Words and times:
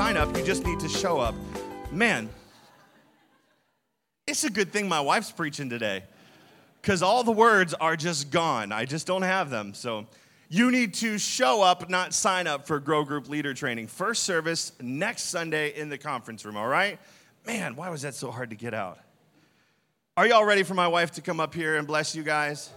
sign 0.00 0.16
up, 0.16 0.34
you 0.34 0.42
just 0.42 0.64
need 0.64 0.80
to 0.80 0.88
show 0.88 1.20
up. 1.20 1.34
Man, 1.92 2.30
it's 4.26 4.44
a 4.44 4.50
good 4.50 4.72
thing 4.72 4.88
my 4.88 4.98
wife's 4.98 5.30
preaching 5.30 5.68
today 5.68 6.04
because 6.80 7.02
all 7.02 7.22
the 7.22 7.30
words 7.30 7.74
are 7.74 7.96
just 7.96 8.30
gone. 8.30 8.72
I 8.72 8.86
just 8.86 9.06
don't 9.06 9.20
have 9.20 9.50
them. 9.50 9.74
So 9.74 10.06
you 10.48 10.70
need 10.70 10.94
to 10.94 11.18
show 11.18 11.60
up, 11.62 11.90
not 11.90 12.14
sign 12.14 12.46
up 12.46 12.66
for 12.66 12.80
Grow 12.80 13.04
Group 13.04 13.28
Leader 13.28 13.52
Training. 13.52 13.88
First 13.88 14.22
service 14.22 14.72
next 14.80 15.24
Sunday 15.24 15.78
in 15.78 15.90
the 15.90 15.98
conference 15.98 16.46
room, 16.46 16.56
all 16.56 16.66
right? 16.66 16.98
Man, 17.46 17.76
why 17.76 17.90
was 17.90 18.00
that 18.00 18.14
so 18.14 18.30
hard 18.30 18.48
to 18.48 18.56
get 18.56 18.72
out? 18.72 19.00
Are 20.16 20.26
y'all 20.26 20.46
ready 20.46 20.62
for 20.62 20.72
my 20.72 20.88
wife 20.88 21.10
to 21.10 21.20
come 21.20 21.40
up 21.40 21.52
here 21.52 21.76
and 21.76 21.86
bless 21.86 22.16
you 22.16 22.22
guys? 22.22 22.70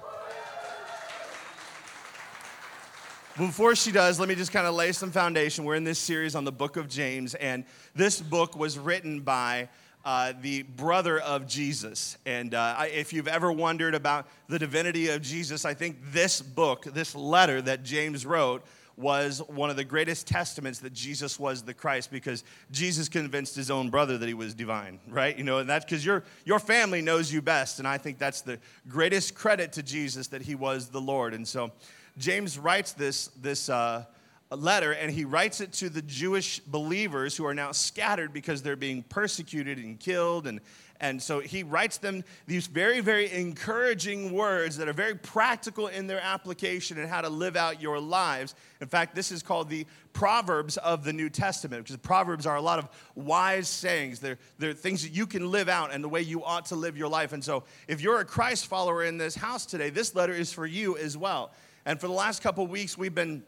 Before 3.37 3.75
she 3.75 3.91
does, 3.91 4.19
let 4.19 4.29
me 4.29 4.35
just 4.35 4.51
kind 4.51 4.67
of 4.67 4.75
lay 4.75 4.91
some 4.91 5.09
foundation. 5.09 5.63
We're 5.63 5.73
in 5.73 5.83
this 5.83 5.97
series 5.97 6.35
on 6.35 6.45
the 6.45 6.51
book 6.51 6.77
of 6.77 6.87
James, 6.87 7.33
and 7.33 7.65
this 7.95 8.21
book 8.21 8.55
was 8.55 8.77
written 8.77 9.21
by 9.21 9.69
uh, 10.05 10.33
the 10.39 10.61
brother 10.61 11.19
of 11.19 11.47
Jesus. 11.47 12.15
And 12.27 12.53
uh, 12.53 12.85
if 12.93 13.11
you've 13.11 13.27
ever 13.27 13.51
wondered 13.51 13.95
about 13.95 14.27
the 14.49 14.59
divinity 14.59 15.09
of 15.09 15.23
Jesus, 15.23 15.65
I 15.65 15.73
think 15.73 15.97
this 16.11 16.43
book, 16.43 16.83
this 16.83 17.15
letter 17.15 17.59
that 17.63 17.81
James 17.81 18.23
wrote, 18.23 18.63
was 18.97 19.41
one 19.47 19.71
of 19.71 19.77
the 19.77 19.83
greatest 19.83 20.27
testaments 20.27 20.77
that 20.81 20.93
Jesus 20.93 21.39
was 21.39 21.63
the 21.63 21.73
Christ 21.73 22.11
because 22.11 22.43
Jesus 22.69 23.09
convinced 23.09 23.55
his 23.55 23.71
own 23.71 23.89
brother 23.89 24.19
that 24.19 24.27
he 24.27 24.35
was 24.35 24.53
divine, 24.53 24.99
right? 25.07 25.35
You 25.35 25.43
know, 25.43 25.57
and 25.57 25.67
that's 25.67 25.85
because 25.85 26.05
your, 26.05 26.23
your 26.45 26.59
family 26.59 27.01
knows 27.01 27.33
you 27.33 27.41
best. 27.41 27.79
And 27.79 27.87
I 27.87 27.97
think 27.97 28.19
that's 28.19 28.41
the 28.41 28.59
greatest 28.87 29.33
credit 29.33 29.73
to 29.73 29.81
Jesus 29.81 30.27
that 30.27 30.43
he 30.43 30.53
was 30.53 30.89
the 30.89 31.01
Lord. 31.01 31.33
And 31.33 31.47
so, 31.47 31.71
James 32.17 32.59
writes 32.59 32.93
this, 32.93 33.27
this 33.41 33.69
uh, 33.69 34.05
letter, 34.51 34.91
and 34.91 35.11
he 35.11 35.25
writes 35.25 35.61
it 35.61 35.73
to 35.73 35.89
the 35.89 36.01
Jewish 36.01 36.59
believers 36.59 37.35
who 37.35 37.45
are 37.45 37.53
now 37.55 37.71
scattered 37.71 38.33
because 38.33 38.61
they're 38.61 38.75
being 38.75 39.03
persecuted 39.03 39.79
and 39.79 39.99
killed. 39.99 40.45
And, 40.45 40.61
and 40.99 41.21
so 41.21 41.39
he 41.39 41.63
writes 41.63 41.97
them 41.97 42.23
these 42.45 42.67
very, 42.67 42.99
very 42.99 43.31
encouraging 43.31 44.31
words 44.31 44.77
that 44.77 44.87
are 44.87 44.93
very 44.93 45.15
practical 45.15 45.87
in 45.87 46.05
their 46.05 46.21
application 46.21 46.99
and 46.99 47.09
how 47.09 47.21
to 47.21 47.29
live 47.29 47.55
out 47.55 47.81
your 47.81 47.99
lives. 47.99 48.53
In 48.79 48.87
fact, 48.87 49.15
this 49.15 49.31
is 49.31 49.41
called 49.41 49.69
the 49.69 49.87
Proverbs 50.13 50.77
of 50.77 51.03
the 51.03 51.13
New 51.13 51.29
Testament, 51.29 51.83
because 51.83 51.97
Proverbs 51.97 52.45
are 52.45 52.57
a 52.57 52.61
lot 52.61 52.77
of 52.77 52.87
wise 53.15 53.67
sayings. 53.67 54.19
They're, 54.19 54.37
they're 54.59 54.73
things 54.73 55.01
that 55.01 55.11
you 55.13 55.25
can 55.25 55.49
live 55.49 55.67
out 55.67 55.91
and 55.91 56.03
the 56.03 56.09
way 56.09 56.21
you 56.21 56.43
ought 56.43 56.67
to 56.67 56.75
live 56.75 56.95
your 56.95 57.09
life. 57.09 57.33
And 57.33 57.43
so 57.43 57.63
if 57.87 58.01
you're 58.01 58.19
a 58.19 58.25
Christ 58.25 58.67
follower 58.67 59.03
in 59.03 59.17
this 59.17 59.33
house 59.33 59.65
today, 59.65 59.89
this 59.89 60.13
letter 60.13 60.33
is 60.33 60.53
for 60.53 60.67
you 60.67 60.95
as 60.97 61.17
well. 61.17 61.51
And 61.85 61.99
for 61.99 62.07
the 62.07 62.13
last 62.13 62.41
couple 62.41 62.65
weeks, 62.67 62.97
we've 62.97 63.15
been 63.15 63.43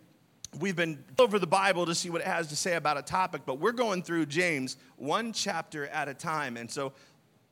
we've 0.60 0.76
been 0.76 1.04
over 1.20 1.38
the 1.40 1.48
Bible 1.48 1.86
to 1.86 1.96
see 1.96 2.10
what 2.10 2.22
it 2.22 2.28
has 2.28 2.48
to 2.48 2.56
say 2.56 2.76
about 2.76 2.98
a 2.98 3.02
topic, 3.02 3.42
but 3.46 3.60
we're 3.60 3.74
going 3.74 4.02
through 4.02 4.26
James 4.26 4.78
one 4.98 5.34
chapter 5.34 5.88
at 5.88 6.08
a 6.08 6.14
time. 6.14 6.56
And 6.56 6.70
so 6.70 6.94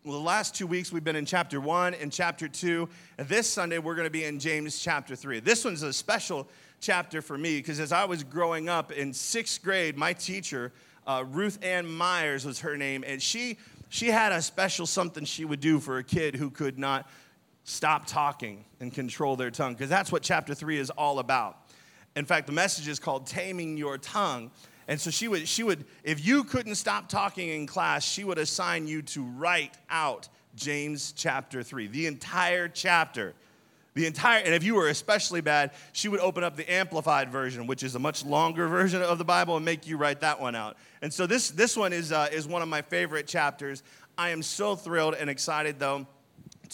the 0.05 0.11
last 0.11 0.55
two 0.55 0.67
weeks 0.67 0.91
we've 0.91 1.03
been 1.03 1.15
in 1.15 1.25
chapter 1.25 1.59
one 1.59 1.93
and 1.93 2.11
chapter 2.11 2.47
two. 2.47 2.89
And 3.17 3.27
this 3.27 3.49
Sunday 3.49 3.77
we're 3.79 3.95
going 3.95 4.07
to 4.07 4.11
be 4.11 4.25
in 4.25 4.39
James 4.39 4.79
chapter 4.79 5.15
three. 5.15 5.39
This 5.39 5.63
one's 5.65 5.83
a 5.83 5.93
special 5.93 6.47
chapter 6.81 7.21
for 7.21 7.37
me 7.37 7.57
because 7.57 7.79
as 7.79 7.91
I 7.91 8.05
was 8.05 8.23
growing 8.23 8.67
up 8.67 8.91
in 8.91 9.13
sixth 9.13 9.63
grade, 9.63 9.97
my 9.97 10.11
teacher, 10.13 10.73
uh, 11.07 11.23
Ruth 11.27 11.59
Ann 11.63 11.89
Myers 11.89 12.45
was 12.45 12.59
her 12.59 12.77
name, 12.77 13.03
and 13.07 13.21
she 13.21 13.57
she 13.89 14.07
had 14.07 14.31
a 14.31 14.41
special 14.41 14.85
something 14.85 15.23
she 15.23 15.45
would 15.45 15.59
do 15.59 15.79
for 15.79 15.97
a 15.97 16.03
kid 16.03 16.35
who 16.35 16.49
could 16.49 16.77
not 16.77 17.07
stop 17.63 18.05
talking 18.05 18.65
and 18.79 18.93
control 18.93 19.35
their 19.35 19.51
tongue, 19.51 19.73
because 19.73 19.89
that's 19.89 20.11
what 20.11 20.23
chapter 20.23 20.53
three 20.53 20.77
is 20.77 20.89
all 20.89 21.19
about. 21.19 21.57
In 22.15 22.25
fact, 22.25 22.47
the 22.47 22.53
message 22.53 22.87
is 22.87 22.99
called 22.99 23.25
Taming 23.25 23.77
Your 23.77 23.97
Tongue. 23.97 24.51
And 24.87 24.99
so 24.99 25.09
she 25.09 25.27
would, 25.27 25.47
she 25.47 25.63
would, 25.63 25.85
if 26.03 26.25
you 26.25 26.43
couldn't 26.43 26.75
stop 26.75 27.07
talking 27.07 27.49
in 27.49 27.65
class, 27.65 28.03
she 28.03 28.23
would 28.23 28.37
assign 28.37 28.87
you 28.87 29.01
to 29.03 29.23
write 29.23 29.77
out 29.89 30.27
James 30.55 31.13
chapter 31.13 31.63
3, 31.63 31.87
the 31.87 32.05
entire 32.05 32.67
chapter. 32.67 33.33
The 33.95 34.07
entire, 34.07 34.43
and 34.43 34.55
if 34.55 34.63
you 34.63 34.73
were 34.73 34.87
especially 34.87 35.41
bad, 35.41 35.71
she 35.91 36.09
would 36.09 36.19
open 36.19 36.43
up 36.43 36.55
the 36.55 36.71
amplified 36.71 37.31
version, 37.31 37.67
which 37.67 37.83
is 37.83 37.93
a 37.93 37.99
much 37.99 38.25
longer 38.25 38.67
version 38.67 39.03
of 39.03 39.19
the 39.19 39.23
Bible, 39.23 39.55
and 39.55 39.63
make 39.63 39.85
you 39.87 39.97
write 39.97 40.21
that 40.21 40.41
one 40.41 40.55
out. 40.55 40.77
And 41.03 41.13
so 41.13 41.27
this, 41.27 41.51
this 41.51 41.77
one 41.77 41.93
is, 41.93 42.11
uh, 42.11 42.27
is 42.31 42.47
one 42.47 42.63
of 42.63 42.67
my 42.67 42.81
favorite 42.81 43.27
chapters. 43.27 43.83
I 44.17 44.29
am 44.29 44.41
so 44.41 44.75
thrilled 44.75 45.13
and 45.13 45.29
excited, 45.29 45.77
though, 45.77 46.07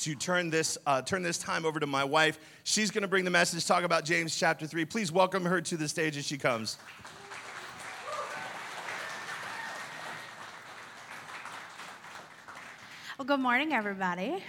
to 0.04 0.16
turn 0.16 0.50
this, 0.50 0.78
uh, 0.86 1.02
turn 1.02 1.24
this 1.24 1.38
time 1.38 1.66
over 1.66 1.80
to 1.80 1.88
my 1.88 2.04
wife. 2.04 2.40
She's 2.64 2.90
going 2.90 3.02
to 3.02 3.08
bring 3.08 3.26
the 3.26 3.32
message, 3.32 3.66
talk 3.66 3.84
about 3.84 4.06
James 4.06 4.36
chapter 4.36 4.66
3. 4.66 4.86
Please 4.86 5.12
welcome 5.12 5.44
her 5.44 5.60
to 5.62 5.76
the 5.76 5.88
stage 5.90 6.16
as 6.16 6.26
she 6.26 6.38
comes. 6.38 6.78
Well, 13.18 13.26
good 13.26 13.42
morning, 13.42 13.74
everybody. 13.74 14.42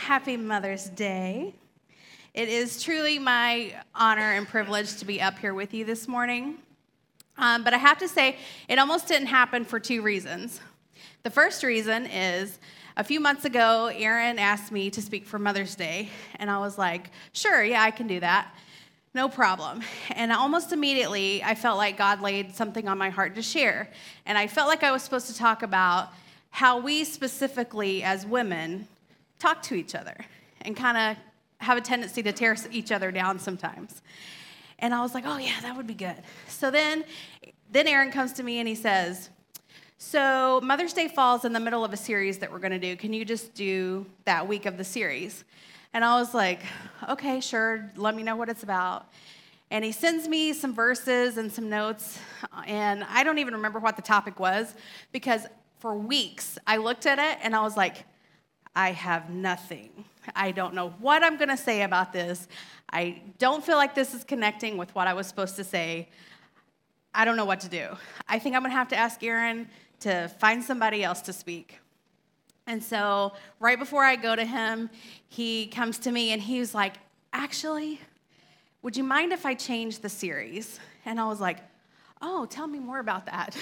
Happy 0.00 0.38
Mother's 0.38 0.86
Day. 0.86 1.54
It 2.32 2.48
is 2.48 2.82
truly 2.82 3.18
my 3.18 3.74
honor 3.94 4.32
and 4.32 4.48
privilege 4.48 4.96
to 4.96 5.04
be 5.04 5.20
up 5.20 5.38
here 5.38 5.52
with 5.52 5.74
you 5.74 5.84
this 5.84 6.08
morning. 6.08 6.56
Um, 7.36 7.64
but 7.64 7.74
I 7.74 7.78
have 7.78 7.98
to 7.98 8.08
say, 8.08 8.38
it 8.68 8.78
almost 8.78 9.08
didn't 9.08 9.28
happen 9.28 9.66
for 9.66 9.78
two 9.78 10.00
reasons. 10.00 10.60
The 11.22 11.30
first 11.30 11.62
reason 11.62 12.06
is 12.06 12.58
a 12.96 13.04
few 13.04 13.20
months 13.20 13.44
ago, 13.44 13.90
Aaron 13.94 14.38
asked 14.38 14.72
me 14.72 14.90
to 14.90 15.02
speak 15.02 15.26
for 15.26 15.38
Mother's 15.38 15.74
Day, 15.74 16.08
and 16.36 16.50
I 16.50 16.58
was 16.58 16.78
like, 16.78 17.10
sure, 17.32 17.62
yeah, 17.62 17.82
I 17.82 17.90
can 17.90 18.06
do 18.06 18.20
that. 18.20 18.54
No 19.14 19.28
problem. 19.28 19.82
And 20.10 20.32
almost 20.32 20.72
immediately, 20.72 21.42
I 21.42 21.54
felt 21.54 21.76
like 21.76 21.98
God 21.98 22.20
laid 22.20 22.54
something 22.54 22.88
on 22.88 22.98
my 22.98 23.10
heart 23.10 23.34
to 23.36 23.42
share. 23.42 23.90
And 24.24 24.36
I 24.36 24.46
felt 24.46 24.68
like 24.68 24.82
I 24.82 24.92
was 24.92 25.02
supposed 25.02 25.26
to 25.28 25.36
talk 25.36 25.62
about 25.62 26.10
how 26.50 26.78
we 26.78 27.04
specifically, 27.04 28.02
as 28.02 28.26
women, 28.26 28.88
talk 29.38 29.62
to 29.62 29.74
each 29.74 29.94
other 29.94 30.16
and 30.62 30.76
kind 30.76 30.96
of 30.96 31.16
have 31.58 31.78
a 31.78 31.80
tendency 31.80 32.22
to 32.22 32.32
tear 32.32 32.56
each 32.70 32.92
other 32.92 33.10
down 33.10 33.38
sometimes. 33.38 34.02
And 34.78 34.94
I 34.94 35.00
was 35.00 35.14
like, 35.14 35.24
oh, 35.26 35.38
yeah, 35.38 35.60
that 35.62 35.76
would 35.76 35.86
be 35.86 35.94
good. 35.94 36.16
So 36.48 36.70
then, 36.70 37.04
then 37.70 37.86
Aaron 37.86 38.10
comes 38.10 38.34
to 38.34 38.42
me 38.42 38.58
and 38.58 38.68
he 38.68 38.74
says, 38.74 39.30
so, 39.98 40.60
Mother's 40.62 40.92
Day 40.92 41.08
falls 41.08 41.44
in 41.44 41.52
the 41.52 41.60
middle 41.60 41.84
of 41.84 41.92
a 41.92 41.96
series 41.96 42.38
that 42.38 42.52
we're 42.52 42.58
going 42.58 42.72
to 42.72 42.78
do. 42.78 42.96
Can 42.96 43.12
you 43.12 43.24
just 43.24 43.54
do 43.54 44.06
that 44.24 44.46
week 44.46 44.66
of 44.66 44.76
the 44.76 44.84
series? 44.84 45.44
And 45.92 46.04
I 46.04 46.18
was 46.18 46.34
like, 46.34 46.60
okay, 47.08 47.40
sure, 47.40 47.90
let 47.96 48.14
me 48.14 48.22
know 48.22 48.36
what 48.36 48.48
it's 48.48 48.62
about. 48.62 49.06
And 49.70 49.84
he 49.84 49.92
sends 49.92 50.28
me 50.28 50.52
some 50.52 50.74
verses 50.74 51.38
and 51.38 51.50
some 51.50 51.68
notes, 51.68 52.18
and 52.66 53.04
I 53.04 53.24
don't 53.24 53.38
even 53.38 53.54
remember 53.54 53.78
what 53.78 53.96
the 53.96 54.02
topic 54.02 54.38
was 54.38 54.74
because 55.12 55.46
for 55.78 55.96
weeks 55.96 56.58
I 56.66 56.76
looked 56.76 57.06
at 57.06 57.18
it 57.18 57.38
and 57.42 57.56
I 57.56 57.62
was 57.62 57.76
like, 57.76 58.04
I 58.76 58.92
have 58.92 59.30
nothing. 59.30 60.04
I 60.34 60.52
don't 60.52 60.74
know 60.74 60.90
what 61.00 61.24
I'm 61.24 61.36
going 61.36 61.48
to 61.48 61.56
say 61.56 61.82
about 61.82 62.12
this. 62.12 62.46
I 62.92 63.22
don't 63.38 63.64
feel 63.64 63.76
like 63.76 63.94
this 63.94 64.14
is 64.14 64.22
connecting 64.22 64.76
with 64.76 64.94
what 64.94 65.08
I 65.08 65.14
was 65.14 65.26
supposed 65.26 65.56
to 65.56 65.64
say. 65.64 66.08
I 67.14 67.24
don't 67.24 67.36
know 67.36 67.46
what 67.46 67.60
to 67.60 67.68
do. 67.68 67.88
I 68.28 68.38
think 68.38 68.54
I'm 68.54 68.62
going 68.62 68.72
to 68.72 68.76
have 68.76 68.88
to 68.88 68.96
ask 68.96 69.22
Aaron 69.24 69.68
to 70.00 70.28
find 70.40 70.62
somebody 70.62 71.02
else 71.02 71.20
to 71.22 71.32
speak. 71.32 71.80
And 72.66 72.82
so, 72.82 73.32
right 73.60 73.78
before 73.78 74.04
I 74.04 74.16
go 74.16 74.34
to 74.34 74.44
him, 74.44 74.90
he 75.28 75.68
comes 75.68 75.98
to 76.00 76.10
me 76.10 76.32
and 76.32 76.42
he 76.42 76.58
was 76.58 76.74
like, 76.74 76.94
Actually, 77.32 78.00
would 78.82 78.96
you 78.96 79.04
mind 79.04 79.32
if 79.32 79.46
I 79.46 79.54
change 79.54 80.00
the 80.00 80.08
series? 80.08 80.80
And 81.04 81.20
I 81.20 81.26
was 81.26 81.40
like, 81.40 81.58
Oh, 82.20 82.46
tell 82.46 82.66
me 82.66 82.78
more 82.78 82.98
about 82.98 83.26
that. 83.26 83.56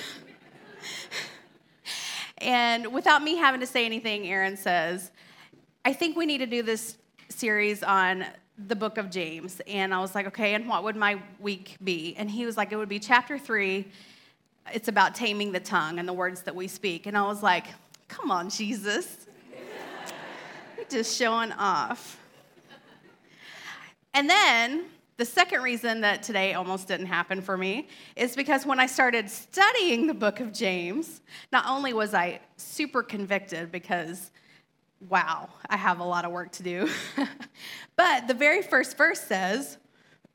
and 2.39 2.93
without 2.93 3.23
me 3.23 3.37
having 3.37 3.61
to 3.61 3.67
say 3.67 3.85
anything, 3.85 4.27
Aaron 4.27 4.57
says, 4.57 5.11
I 5.85 5.93
think 5.93 6.17
we 6.17 6.25
need 6.25 6.39
to 6.39 6.47
do 6.47 6.63
this 6.63 6.97
series 7.29 7.83
on 7.83 8.25
the 8.57 8.77
book 8.77 8.97
of 8.97 9.11
James. 9.11 9.61
And 9.67 9.93
I 9.93 10.01
was 10.01 10.15
like, 10.15 10.27
okay, 10.29 10.55
and 10.55 10.69
what 10.69 10.85
would 10.85 10.97
my 10.97 11.21
week 11.41 11.77
be? 11.83 12.15
And 12.17 12.31
he 12.31 12.47
was 12.47 12.57
like, 12.57 12.73
it 12.73 12.77
would 12.77 12.89
be 12.89 13.01
chapter 13.01 13.39
three 13.39 13.89
it's 14.73 14.89
about 14.89 15.15
taming 15.15 15.53
the 15.53 15.61
tongue 15.61 15.99
and 15.99 16.09
the 16.09 16.13
words 16.13 16.43
that 16.43 16.55
we 16.55 16.69
speak. 16.69 17.07
And 17.07 17.17
I 17.17 17.23
was 17.23 17.43
like, 17.43 17.67
come 18.09 18.31
on, 18.31 18.49
Jesus. 18.51 19.27
You're 20.77 20.87
just 20.89 21.17
showing 21.17 21.53
off. 21.53 22.19
And 24.15 24.31
then 24.31 24.85
The 25.17 25.25
second 25.25 25.63
reason 25.63 26.01
that 26.01 26.25
today 26.25 26.55
almost 26.55 26.89
didn't 26.89 27.07
happen 27.07 27.41
for 27.41 27.57
me 27.57 27.87
is 28.17 28.35
because 28.35 28.67
when 28.67 28.81
I 28.81 28.87
started 28.87 29.31
studying 29.31 30.09
the 30.09 30.15
book 30.15 30.41
of 30.41 30.53
James, 30.53 31.21
not 31.53 31.67
only 31.69 31.93
was 31.93 32.15
I 32.15 32.41
super 32.57 33.01
convicted 33.01 33.71
because, 33.71 34.33
wow, 35.09 35.49
I 35.71 35.77
have 35.77 36.01
a 36.01 36.05
lot 36.05 36.25
of 36.25 36.33
work 36.33 36.51
to 36.53 36.65
do, 36.65 36.89
but 37.97 38.27
the 38.27 38.35
very 38.35 38.61
first 38.61 38.97
verse 38.97 39.21
says, 39.21 39.79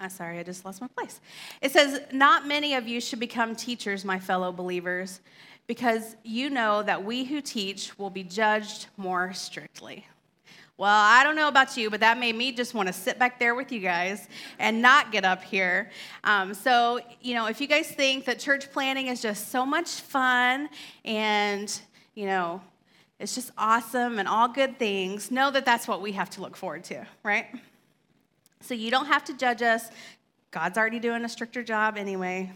I'm 0.00 0.08
sorry, 0.08 0.38
I 0.38 0.42
just 0.42 0.64
lost 0.64 0.80
my 0.80 0.88
place. 0.88 1.20
It 1.60 1.72
says, 1.72 2.00
Not 2.10 2.46
many 2.46 2.74
of 2.74 2.88
you 2.88 3.00
should 3.02 3.20
become 3.20 3.54
teachers, 3.54 4.02
my 4.02 4.18
fellow 4.18 4.50
believers, 4.50 5.20
because 5.66 6.16
you 6.24 6.48
know 6.48 6.82
that 6.82 7.04
we 7.04 7.24
who 7.24 7.42
teach 7.42 7.96
will 7.98 8.08
be 8.08 8.22
judged 8.24 8.86
more 8.96 9.34
strictly. 9.34 10.06
Well, 10.78 10.88
I 10.88 11.22
don't 11.22 11.36
know 11.36 11.48
about 11.48 11.76
you, 11.76 11.90
but 11.90 12.00
that 12.00 12.18
made 12.18 12.34
me 12.34 12.52
just 12.52 12.72
want 12.72 12.86
to 12.86 12.94
sit 12.94 13.18
back 13.18 13.38
there 13.38 13.54
with 13.54 13.70
you 13.70 13.80
guys 13.80 14.26
and 14.58 14.80
not 14.80 15.12
get 15.12 15.26
up 15.26 15.44
here. 15.44 15.90
Um, 16.24 16.54
so, 16.54 17.00
you 17.20 17.34
know, 17.34 17.46
if 17.46 17.60
you 17.60 17.66
guys 17.66 17.86
think 17.86 18.24
that 18.24 18.38
church 18.38 18.72
planning 18.72 19.08
is 19.08 19.20
just 19.20 19.50
so 19.50 19.66
much 19.66 19.88
fun 19.88 20.70
and, 21.04 21.78
you 22.14 22.24
know, 22.24 22.62
it's 23.18 23.34
just 23.34 23.50
awesome 23.58 24.18
and 24.18 24.26
all 24.26 24.48
good 24.48 24.78
things, 24.78 25.30
know 25.30 25.50
that 25.50 25.66
that's 25.66 25.86
what 25.86 26.00
we 26.00 26.12
have 26.12 26.30
to 26.30 26.40
look 26.40 26.56
forward 26.56 26.84
to, 26.84 27.06
right? 27.22 27.44
So 28.60 28.74
you 28.74 28.90
don't 28.90 29.06
have 29.06 29.24
to 29.24 29.36
judge 29.36 29.62
us. 29.62 29.90
God's 30.50 30.76
already 30.76 30.98
doing 30.98 31.24
a 31.24 31.28
stricter 31.28 31.62
job 31.62 31.96
anyway, 31.96 32.52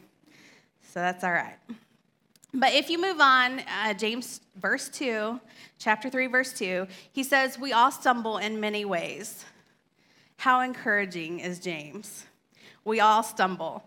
so 0.82 1.00
that's 1.00 1.24
all 1.24 1.32
right. 1.32 1.56
But 2.52 2.72
if 2.72 2.88
you 2.88 3.00
move 3.00 3.20
on, 3.20 3.60
uh, 3.60 3.94
James 3.94 4.40
verse 4.56 4.88
2, 4.88 5.40
chapter 5.78 6.08
3, 6.08 6.26
verse 6.28 6.52
2, 6.52 6.86
he 7.12 7.24
says, 7.24 7.58
We 7.58 7.72
all 7.72 7.90
stumble 7.90 8.38
in 8.38 8.60
many 8.60 8.84
ways. 8.84 9.44
How 10.36 10.60
encouraging 10.60 11.40
is 11.40 11.58
James? 11.58 12.26
We 12.84 13.00
all 13.00 13.22
stumble. 13.22 13.82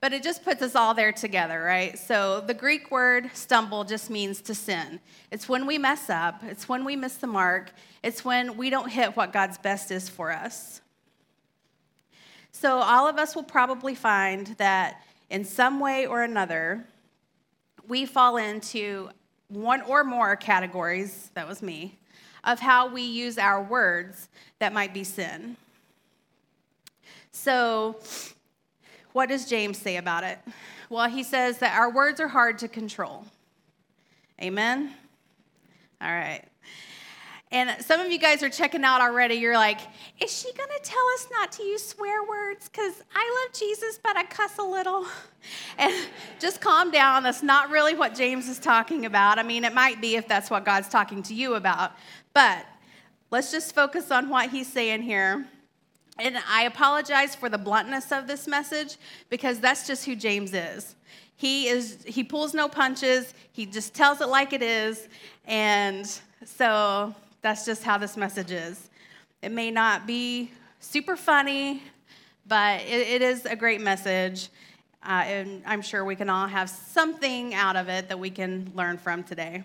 But 0.00 0.12
it 0.12 0.22
just 0.22 0.44
puts 0.44 0.62
us 0.62 0.74
all 0.74 0.94
there 0.94 1.12
together, 1.12 1.62
right? 1.62 1.98
So 1.98 2.40
the 2.40 2.54
Greek 2.54 2.90
word 2.90 3.30
stumble 3.34 3.84
just 3.84 4.10
means 4.10 4.40
to 4.42 4.54
sin. 4.54 5.00
It's 5.30 5.48
when 5.48 5.66
we 5.66 5.78
mess 5.78 6.08
up, 6.08 6.42
it's 6.44 6.68
when 6.68 6.84
we 6.84 6.96
miss 6.96 7.16
the 7.16 7.26
mark, 7.26 7.72
it's 8.02 8.24
when 8.24 8.56
we 8.56 8.70
don't 8.70 8.90
hit 8.90 9.16
what 9.16 9.32
God's 9.32 9.58
best 9.58 9.90
is 9.90 10.08
for 10.08 10.32
us. 10.32 10.80
So 12.52 12.78
all 12.78 13.06
of 13.06 13.18
us 13.18 13.36
will 13.36 13.42
probably 13.42 13.94
find 13.94 14.48
that 14.58 15.02
in 15.30 15.44
some 15.44 15.80
way 15.80 16.06
or 16.06 16.22
another, 16.22 16.84
we 17.86 18.06
fall 18.06 18.36
into 18.36 19.10
one 19.48 19.82
or 19.82 20.04
more 20.04 20.36
categories, 20.36 21.30
that 21.34 21.48
was 21.48 21.62
me, 21.62 21.98
of 22.44 22.60
how 22.60 22.88
we 22.88 23.02
use 23.02 23.38
our 23.38 23.62
words 23.62 24.28
that 24.58 24.72
might 24.72 24.92
be 24.92 25.04
sin. 25.04 25.56
So, 27.32 27.96
what 29.12 29.28
does 29.28 29.48
James 29.48 29.78
say 29.78 29.96
about 29.96 30.24
it? 30.24 30.38
Well, 30.90 31.08
he 31.08 31.22
says 31.22 31.58
that 31.58 31.78
our 31.78 31.90
words 31.90 32.20
are 32.20 32.28
hard 32.28 32.58
to 32.58 32.68
control. 32.68 33.26
Amen? 34.42 34.94
All 36.00 36.10
right. 36.10 36.44
And 37.50 37.82
some 37.82 38.00
of 38.00 38.12
you 38.12 38.18
guys 38.18 38.42
are 38.42 38.50
checking 38.50 38.84
out 38.84 39.00
already. 39.00 39.36
You're 39.36 39.54
like, 39.54 39.80
is 40.20 40.30
she 40.30 40.52
going 40.52 40.68
to 40.68 40.82
tell 40.82 41.04
us 41.14 41.28
not 41.30 41.50
to 41.52 41.62
use 41.62 41.86
swear 41.86 42.22
words? 42.28 42.68
Because 42.68 43.02
I 43.14 43.44
love 43.46 43.58
Jesus, 43.58 43.98
but 44.02 44.16
I 44.16 44.24
cuss 44.24 44.58
a 44.58 44.62
little. 44.62 45.06
And 45.78 45.94
just 46.40 46.60
calm 46.60 46.90
down. 46.90 47.22
That's 47.22 47.44
not 47.44 47.70
really 47.70 47.94
what 47.94 48.14
James 48.14 48.48
is 48.48 48.58
talking 48.58 49.06
about. 49.06 49.38
I 49.38 49.44
mean, 49.44 49.64
it 49.64 49.72
might 49.72 49.98
be 49.98 50.16
if 50.16 50.28
that's 50.28 50.50
what 50.50 50.64
God's 50.64 50.88
talking 50.88 51.22
to 51.22 51.32
you 51.32 51.54
about. 51.54 51.92
But 52.34 52.66
let's 53.30 53.50
just 53.50 53.74
focus 53.74 54.10
on 54.10 54.28
what 54.28 54.50
he's 54.50 54.70
saying 54.70 55.02
here. 55.02 55.46
And 56.18 56.36
I 56.50 56.64
apologize 56.64 57.34
for 57.34 57.48
the 57.48 57.56
bluntness 57.56 58.10
of 58.10 58.26
this 58.26 58.46
message 58.48 58.96
because 59.30 59.60
that's 59.60 59.86
just 59.86 60.04
who 60.04 60.16
James 60.16 60.52
is. 60.52 60.96
He 61.36 61.68
is 61.68 62.02
he 62.04 62.24
pulls 62.24 62.52
no 62.52 62.68
punches. 62.68 63.32
He 63.52 63.64
just 63.64 63.94
tells 63.94 64.20
it 64.20 64.28
like 64.28 64.52
it 64.52 64.62
is. 64.62 65.08
And 65.46 66.10
so 66.44 67.14
that's 67.42 67.64
just 67.64 67.84
how 67.84 67.98
this 67.98 68.16
message 68.16 68.50
is. 68.50 68.90
It 69.42 69.52
may 69.52 69.70
not 69.70 70.06
be 70.06 70.50
super 70.80 71.16
funny, 71.16 71.82
but 72.46 72.80
it, 72.82 73.08
it 73.08 73.22
is 73.22 73.46
a 73.46 73.54
great 73.54 73.80
message. 73.80 74.48
Uh, 75.02 75.22
and 75.24 75.62
I'm 75.64 75.82
sure 75.82 76.04
we 76.04 76.16
can 76.16 76.28
all 76.28 76.48
have 76.48 76.68
something 76.68 77.54
out 77.54 77.76
of 77.76 77.88
it 77.88 78.08
that 78.08 78.18
we 78.18 78.30
can 78.30 78.72
learn 78.74 78.98
from 78.98 79.22
today. 79.22 79.62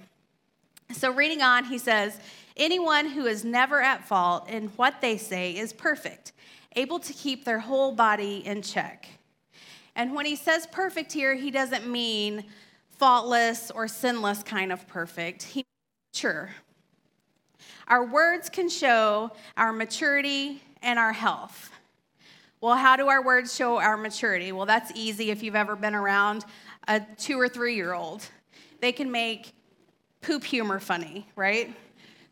So, 0.91 1.11
reading 1.11 1.41
on, 1.41 1.65
he 1.65 1.79
says, 1.79 2.19
Anyone 2.55 3.07
who 3.07 3.25
is 3.25 3.43
never 3.43 3.81
at 3.81 4.07
fault 4.07 4.47
in 4.47 4.67
what 4.75 5.01
they 5.01 5.17
say 5.17 5.57
is 5.57 5.73
perfect, 5.73 6.33
able 6.75 6.99
to 6.99 7.13
keep 7.13 7.45
their 7.45 7.59
whole 7.59 7.93
body 7.93 8.43
in 8.45 8.61
check. 8.61 9.07
And 9.95 10.13
when 10.13 10.27
he 10.27 10.35
says 10.35 10.67
perfect 10.71 11.11
here, 11.11 11.33
he 11.33 11.49
doesn't 11.49 11.87
mean 11.87 12.45
faultless 12.91 13.71
or 13.71 13.87
sinless 13.87 14.43
kind 14.43 14.71
of 14.71 14.87
perfect. 14.87 15.43
He 15.43 15.65
mature, 16.13 16.51
our 17.87 18.05
words 18.05 18.49
can 18.49 18.69
show 18.69 19.31
our 19.57 19.73
maturity 19.73 20.61
and 20.81 20.99
our 20.99 21.13
health. 21.13 21.71
Well, 22.61 22.75
how 22.75 22.95
do 22.95 23.07
our 23.07 23.23
words 23.23 23.53
show 23.53 23.77
our 23.77 23.97
maturity? 23.97 24.51
Well, 24.51 24.65
that's 24.65 24.91
easy 24.95 25.31
if 25.31 25.43
you've 25.43 25.55
ever 25.55 25.75
been 25.75 25.95
around 25.95 26.45
a 26.87 27.01
two 27.17 27.39
or 27.39 27.49
three 27.49 27.75
year 27.75 27.93
old. 27.93 28.25
They 28.79 28.91
can 28.91 29.11
make 29.11 29.53
poop 30.21 30.43
humor 30.43 30.79
funny, 30.79 31.27
right? 31.35 31.75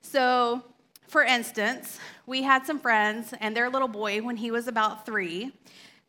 So, 0.01 0.63
for 1.07 1.23
instance, 1.23 1.99
we 2.25 2.43
had 2.43 2.65
some 2.65 2.79
friends, 2.79 3.33
and 3.41 3.55
their 3.55 3.69
little 3.69 3.87
boy, 3.87 4.21
when 4.21 4.37
he 4.37 4.51
was 4.51 4.67
about 4.67 5.05
three, 5.05 5.51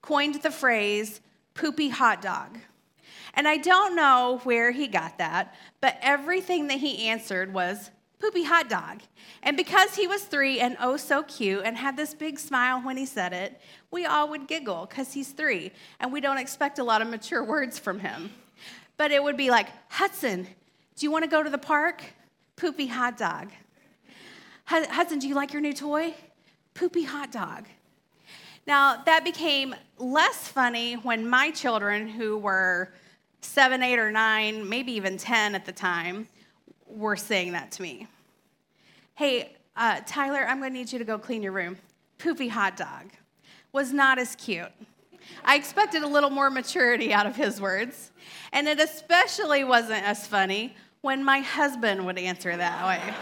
coined 0.00 0.36
the 0.42 0.50
phrase 0.50 1.20
poopy 1.54 1.88
hot 1.88 2.22
dog. 2.22 2.58
And 3.34 3.48
I 3.48 3.56
don't 3.56 3.96
know 3.96 4.40
where 4.44 4.70
he 4.70 4.86
got 4.86 5.18
that, 5.18 5.54
but 5.80 5.96
everything 6.00 6.68
that 6.68 6.78
he 6.78 7.08
answered 7.08 7.52
was 7.52 7.90
poopy 8.22 8.44
hot 8.44 8.68
dog. 8.68 9.00
And 9.42 9.56
because 9.56 9.96
he 9.96 10.06
was 10.06 10.22
three 10.22 10.60
and 10.60 10.76
oh 10.80 10.96
so 10.96 11.24
cute 11.24 11.62
and 11.64 11.76
had 11.76 11.96
this 11.96 12.14
big 12.14 12.38
smile 12.38 12.80
when 12.80 12.96
he 12.96 13.04
said 13.04 13.32
it, 13.32 13.60
we 13.90 14.06
all 14.06 14.28
would 14.28 14.46
giggle 14.46 14.86
because 14.86 15.12
he's 15.12 15.32
three 15.32 15.72
and 15.98 16.12
we 16.12 16.20
don't 16.20 16.38
expect 16.38 16.78
a 16.78 16.84
lot 16.84 17.02
of 17.02 17.08
mature 17.08 17.42
words 17.54 17.80
from 17.80 17.98
him. 17.98 18.30
But 18.96 19.10
it 19.10 19.20
would 19.20 19.36
be 19.36 19.50
like, 19.50 19.66
Hudson, 19.88 20.44
do 20.44 21.04
you 21.04 21.10
want 21.10 21.24
to 21.24 21.30
go 21.30 21.42
to 21.42 21.50
the 21.50 21.58
park? 21.58 22.04
Poopy 22.54 22.86
hot 22.86 23.18
dog. 23.18 23.50
Hudson, 24.66 25.18
do 25.18 25.26
you 25.26 25.34
like 25.34 25.52
your 25.52 25.60
new 25.60 25.72
toy? 25.72 26.14
Poopy 26.74 27.02
hot 27.02 27.32
dog. 27.32 27.66
Now, 28.68 29.02
that 29.02 29.24
became 29.24 29.74
less 29.98 30.46
funny 30.46 30.94
when 30.94 31.28
my 31.28 31.50
children, 31.50 32.06
who 32.06 32.38
were 32.38 32.94
seven, 33.40 33.82
eight, 33.82 33.98
or 33.98 34.12
nine, 34.12 34.68
maybe 34.68 34.92
even 34.92 35.16
10 35.16 35.56
at 35.56 35.66
the 35.66 35.72
time, 35.72 36.28
were 36.86 37.16
saying 37.16 37.52
that 37.52 37.72
to 37.72 37.82
me. 37.82 38.06
Hey, 39.14 39.56
uh, 39.76 40.00
Tyler, 40.06 40.46
I'm 40.46 40.58
going 40.58 40.72
to 40.72 40.78
need 40.78 40.90
you 40.90 40.98
to 40.98 41.04
go 41.04 41.18
clean 41.18 41.42
your 41.42 41.52
room. 41.52 41.76
Poopy 42.16 42.48
hot 42.48 42.78
dog 42.78 43.10
was 43.70 43.92
not 43.92 44.18
as 44.18 44.34
cute. 44.36 44.72
I 45.44 45.56
expected 45.56 46.02
a 46.02 46.06
little 46.06 46.30
more 46.30 46.48
maturity 46.48 47.12
out 47.12 47.26
of 47.26 47.36
his 47.36 47.60
words. 47.60 48.10
And 48.52 48.66
it 48.66 48.80
especially 48.80 49.64
wasn't 49.64 50.02
as 50.04 50.26
funny 50.26 50.74
when 51.02 51.22
my 51.22 51.40
husband 51.40 52.06
would 52.06 52.16
answer 52.18 52.56
that 52.56 52.86
way. 52.86 53.14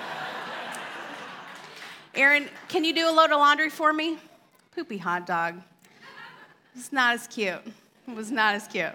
Aaron, 2.14 2.48
can 2.68 2.84
you 2.84 2.94
do 2.94 3.08
a 3.08 3.12
load 3.12 3.30
of 3.30 3.38
laundry 3.38 3.70
for 3.70 3.92
me? 3.92 4.18
Poopy 4.74 4.98
hot 4.98 5.26
dog. 5.26 5.60
It's 6.76 6.92
not 6.92 7.14
as 7.14 7.26
cute. 7.26 7.62
It 8.06 8.14
was 8.14 8.30
not 8.30 8.54
as 8.54 8.68
cute. 8.68 8.92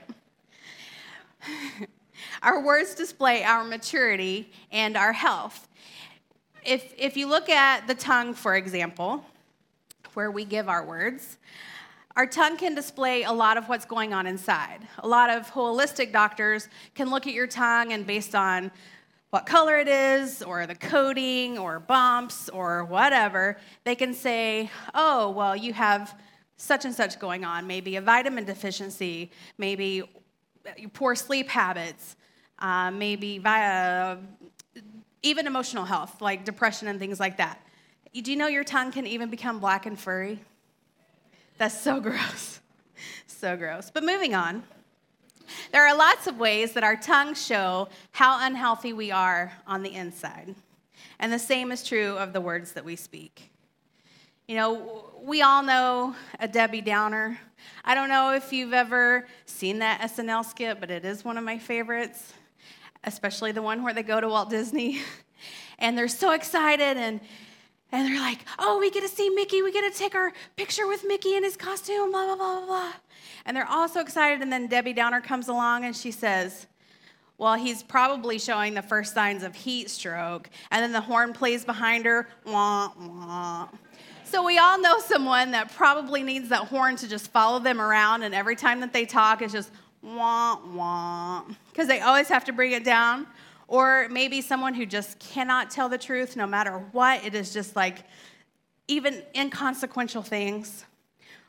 Our 2.41 2.63
words 2.63 2.95
display 2.95 3.43
our 3.43 3.63
maturity 3.63 4.51
and 4.71 4.95
our 4.95 5.13
health. 5.13 5.67
If, 6.65 6.95
if 6.97 7.15
you 7.15 7.27
look 7.27 7.47
at 7.47 7.85
the 7.85 7.93
tongue, 7.93 8.33
for 8.33 8.55
example, 8.55 9.23
where 10.15 10.31
we 10.31 10.45
give 10.45 10.67
our 10.67 10.83
words, 10.83 11.37
our 12.15 12.25
tongue 12.25 12.57
can 12.57 12.73
display 12.73 13.21
a 13.21 13.31
lot 13.31 13.57
of 13.57 13.69
what's 13.69 13.85
going 13.85 14.13
on 14.13 14.25
inside. 14.25 14.79
A 14.99 15.07
lot 15.07 15.29
of 15.29 15.51
holistic 15.51 16.11
doctors 16.11 16.67
can 16.95 17.11
look 17.11 17.27
at 17.27 17.33
your 17.33 17.45
tongue 17.45 17.93
and 17.93 18.07
based 18.07 18.33
on 18.33 18.71
what 19.29 19.45
color 19.45 19.77
it 19.77 19.87
is, 19.87 20.41
or 20.41 20.65
the 20.65 20.75
coating, 20.75 21.57
or 21.57 21.79
bumps, 21.79 22.49
or 22.49 22.85
whatever, 22.85 23.57
they 23.83 23.93
can 23.93 24.13
say, 24.13 24.71
oh, 24.93 25.29
well, 25.31 25.55
you 25.55 25.73
have 25.73 26.17
such 26.57 26.85
and 26.85 26.95
such 26.95 27.19
going 27.19 27.43
on, 27.43 27.67
maybe 27.67 27.97
a 27.97 28.01
vitamin 28.01 28.45
deficiency, 28.45 29.29
maybe 29.57 30.03
poor 30.93 31.15
sleep 31.15 31.49
habits, 31.49 32.15
uh, 32.59 32.89
maybe 32.89 33.37
via 33.37 34.17
even 35.25 35.47
emotional 35.47 35.85
health, 35.85 36.21
like 36.21 36.45
depression 36.45 36.87
and 36.87 36.99
things 36.99 37.19
like 37.19 37.37
that. 37.37 37.59
Do 38.13 38.31
you 38.31 38.37
know 38.37 38.47
your 38.47 38.63
tongue 38.63 38.91
can 38.91 39.07
even 39.07 39.29
become 39.29 39.59
black 39.59 39.85
and 39.85 39.99
furry? 39.99 40.39
That's 41.57 41.77
so 41.77 41.99
gross. 42.01 42.61
so 43.27 43.57
gross. 43.57 43.89
But 43.93 44.03
moving 44.03 44.35
on. 44.35 44.63
There 45.71 45.85
are 45.85 45.95
lots 45.95 46.27
of 46.27 46.39
ways 46.39 46.73
that 46.73 46.83
our 46.83 46.95
tongues 46.95 47.43
show 47.43 47.89
how 48.11 48.45
unhealthy 48.45 48.93
we 48.93 49.11
are 49.11 49.51
on 49.67 49.83
the 49.83 49.93
inside. 49.93 50.55
And 51.19 51.33
the 51.33 51.39
same 51.39 51.71
is 51.71 51.83
true 51.83 52.17
of 52.17 52.33
the 52.33 52.41
words 52.41 52.73
that 52.73 52.85
we 52.85 52.95
speak. 52.95 53.51
You 54.47 54.55
know, 54.57 55.11
we 55.23 55.41
all 55.41 55.63
know 55.63 56.15
a 56.39 56.47
Debbie 56.47 56.81
Downer. 56.81 57.39
I 57.83 57.95
don't 57.95 58.09
know 58.09 58.33
if 58.33 58.53
you've 58.53 58.73
ever 58.73 59.27
seen 59.45 59.79
that 59.79 60.01
SNL 60.01 60.45
skit, 60.45 60.79
but 60.79 60.91
it 60.91 61.03
is 61.03 61.25
one 61.25 61.37
of 61.37 61.43
my 61.43 61.57
favorites, 61.57 62.33
especially 63.05 63.51
the 63.51 63.61
one 63.61 63.83
where 63.83 63.93
they 63.93 64.03
go 64.03 64.19
to 64.19 64.27
Walt 64.27 64.49
Disney 64.49 65.01
and 65.79 65.97
they're 65.97 66.07
so 66.07 66.31
excited 66.31 66.97
and 66.97 67.21
and 67.91 68.09
they're 68.09 68.19
like, 68.19 68.39
oh, 68.59 68.79
we 68.79 68.89
get 68.91 69.03
to 69.03 69.07
see 69.07 69.29
Mickey. 69.29 69.61
We 69.61 69.71
get 69.71 69.89
to 69.89 69.97
take 69.97 70.15
our 70.15 70.33
picture 70.57 70.85
with 70.85 71.05
Mickey 71.07 71.37
in 71.37 71.43
his 71.43 71.55
costume, 71.55 72.11
blah, 72.11 72.25
blah, 72.25 72.35
blah, 72.35 72.57
blah, 72.57 72.65
blah. 72.65 72.93
And 73.45 73.55
they're 73.55 73.69
all 73.69 73.87
so 73.87 74.01
excited. 74.01 74.41
And 74.41 74.51
then 74.51 74.67
Debbie 74.67 74.91
Downer 74.91 75.21
comes 75.21 75.47
along 75.47 75.85
and 75.85 75.95
she 75.95 76.11
says, 76.11 76.67
well, 77.37 77.55
he's 77.55 77.83
probably 77.83 78.39
showing 78.39 78.73
the 78.73 78.81
first 78.81 79.13
signs 79.13 79.43
of 79.43 79.55
heat 79.55 79.89
stroke. 79.89 80.49
And 80.71 80.83
then 80.83 80.91
the 80.91 81.01
horn 81.01 81.31
plays 81.31 81.63
behind 81.63 82.05
her, 82.05 82.27
wah, 82.45 82.91
wah. 82.97 83.67
So 84.23 84.43
we 84.43 84.57
all 84.57 84.79
know 84.79 84.99
someone 84.99 85.51
that 85.51 85.73
probably 85.73 86.23
needs 86.23 86.49
that 86.49 86.67
horn 86.67 86.95
to 86.97 87.07
just 87.07 87.31
follow 87.31 87.59
them 87.59 87.79
around. 87.79 88.23
And 88.23 88.33
every 88.33 88.55
time 88.55 88.79
that 88.81 88.91
they 88.91 89.05
talk, 89.05 89.41
it's 89.41 89.53
just 89.53 89.71
wah, 90.05 90.59
wah. 90.73 91.43
Because 91.71 91.87
they 91.87 91.99
always 91.99 92.27
have 92.27 92.45
to 92.45 92.53
bring 92.53 92.71
it 92.71 92.83
down. 92.83 93.27
Or 93.67 94.07
maybe 94.09 94.41
someone 94.41 94.75
who 94.75 94.85
just 94.85 95.17
cannot 95.17 95.71
tell 95.71 95.89
the 95.89 95.97
truth 95.97 96.35
no 96.35 96.45
matter 96.45 96.77
what. 96.91 97.25
It 97.25 97.33
is 97.33 97.51
just 97.51 97.75
like 97.75 98.03
even 98.87 99.23
inconsequential 99.35 100.21
things. 100.21 100.85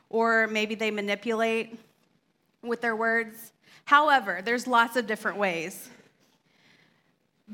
Or 0.09 0.47
maybe 0.47 0.73
they 0.73 0.89
manipulate 0.89 1.79
with 2.63 2.81
their 2.81 2.95
words. 2.95 3.51
However, 3.85 4.41
there's 4.43 4.65
lots 4.65 4.95
of 4.95 5.05
different 5.05 5.37
ways. 5.37 5.89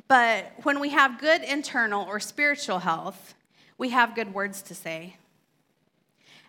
But 0.07 0.51
when 0.63 0.79
we 0.79 0.89
have 0.89 1.19
good 1.19 1.43
internal 1.43 2.05
or 2.05 2.19
spiritual 2.19 2.79
health, 2.79 3.35
we 3.77 3.89
have 3.89 4.15
good 4.15 4.33
words 4.33 4.61
to 4.63 4.75
say. 4.75 5.17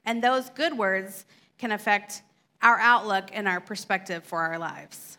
And 0.06 0.22
those 0.22 0.50
good 0.50 0.78
words 0.78 1.24
can 1.58 1.72
affect 1.72 2.22
our 2.64 2.80
outlook 2.80 3.28
and 3.32 3.46
our 3.46 3.60
perspective 3.60 4.24
for 4.24 4.40
our 4.40 4.58
lives. 4.58 5.18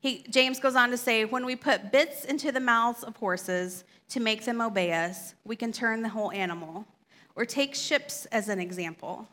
He, 0.00 0.24
James 0.28 0.58
goes 0.58 0.76
on 0.76 0.90
to 0.90 0.96
say, 0.96 1.24
when 1.24 1.46
we 1.46 1.56
put 1.56 1.92
bits 1.92 2.24
into 2.24 2.52
the 2.52 2.60
mouths 2.60 3.04
of 3.04 3.16
horses 3.16 3.84
to 4.08 4.20
make 4.20 4.44
them 4.44 4.60
obey 4.60 4.92
us, 4.92 5.34
we 5.44 5.56
can 5.56 5.72
turn 5.72 6.02
the 6.02 6.08
whole 6.08 6.32
animal. 6.32 6.86
Or 7.36 7.44
take 7.44 7.74
ships 7.74 8.26
as 8.26 8.48
an 8.48 8.58
example. 8.58 9.28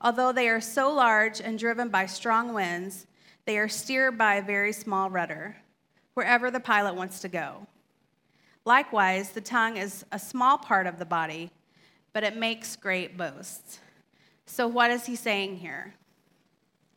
Although 0.00 0.32
they 0.32 0.48
are 0.48 0.60
so 0.60 0.90
large 0.94 1.40
and 1.40 1.58
driven 1.58 1.88
by 1.88 2.06
strong 2.06 2.54
winds, 2.54 3.06
they 3.44 3.58
are 3.58 3.68
steered 3.68 4.16
by 4.16 4.36
a 4.36 4.42
very 4.42 4.72
small 4.72 5.10
rudder, 5.10 5.56
wherever 6.14 6.50
the 6.50 6.60
pilot 6.60 6.94
wants 6.94 7.20
to 7.20 7.28
go. 7.28 7.66
Likewise, 8.64 9.30
the 9.30 9.40
tongue 9.40 9.76
is 9.76 10.06
a 10.12 10.18
small 10.18 10.56
part 10.56 10.86
of 10.86 10.98
the 10.98 11.04
body, 11.04 11.50
but 12.12 12.22
it 12.22 12.36
makes 12.36 12.76
great 12.76 13.18
boasts. 13.18 13.80
So, 14.50 14.66
what 14.66 14.90
is 14.90 15.06
he 15.06 15.14
saying 15.14 15.58
here? 15.58 15.94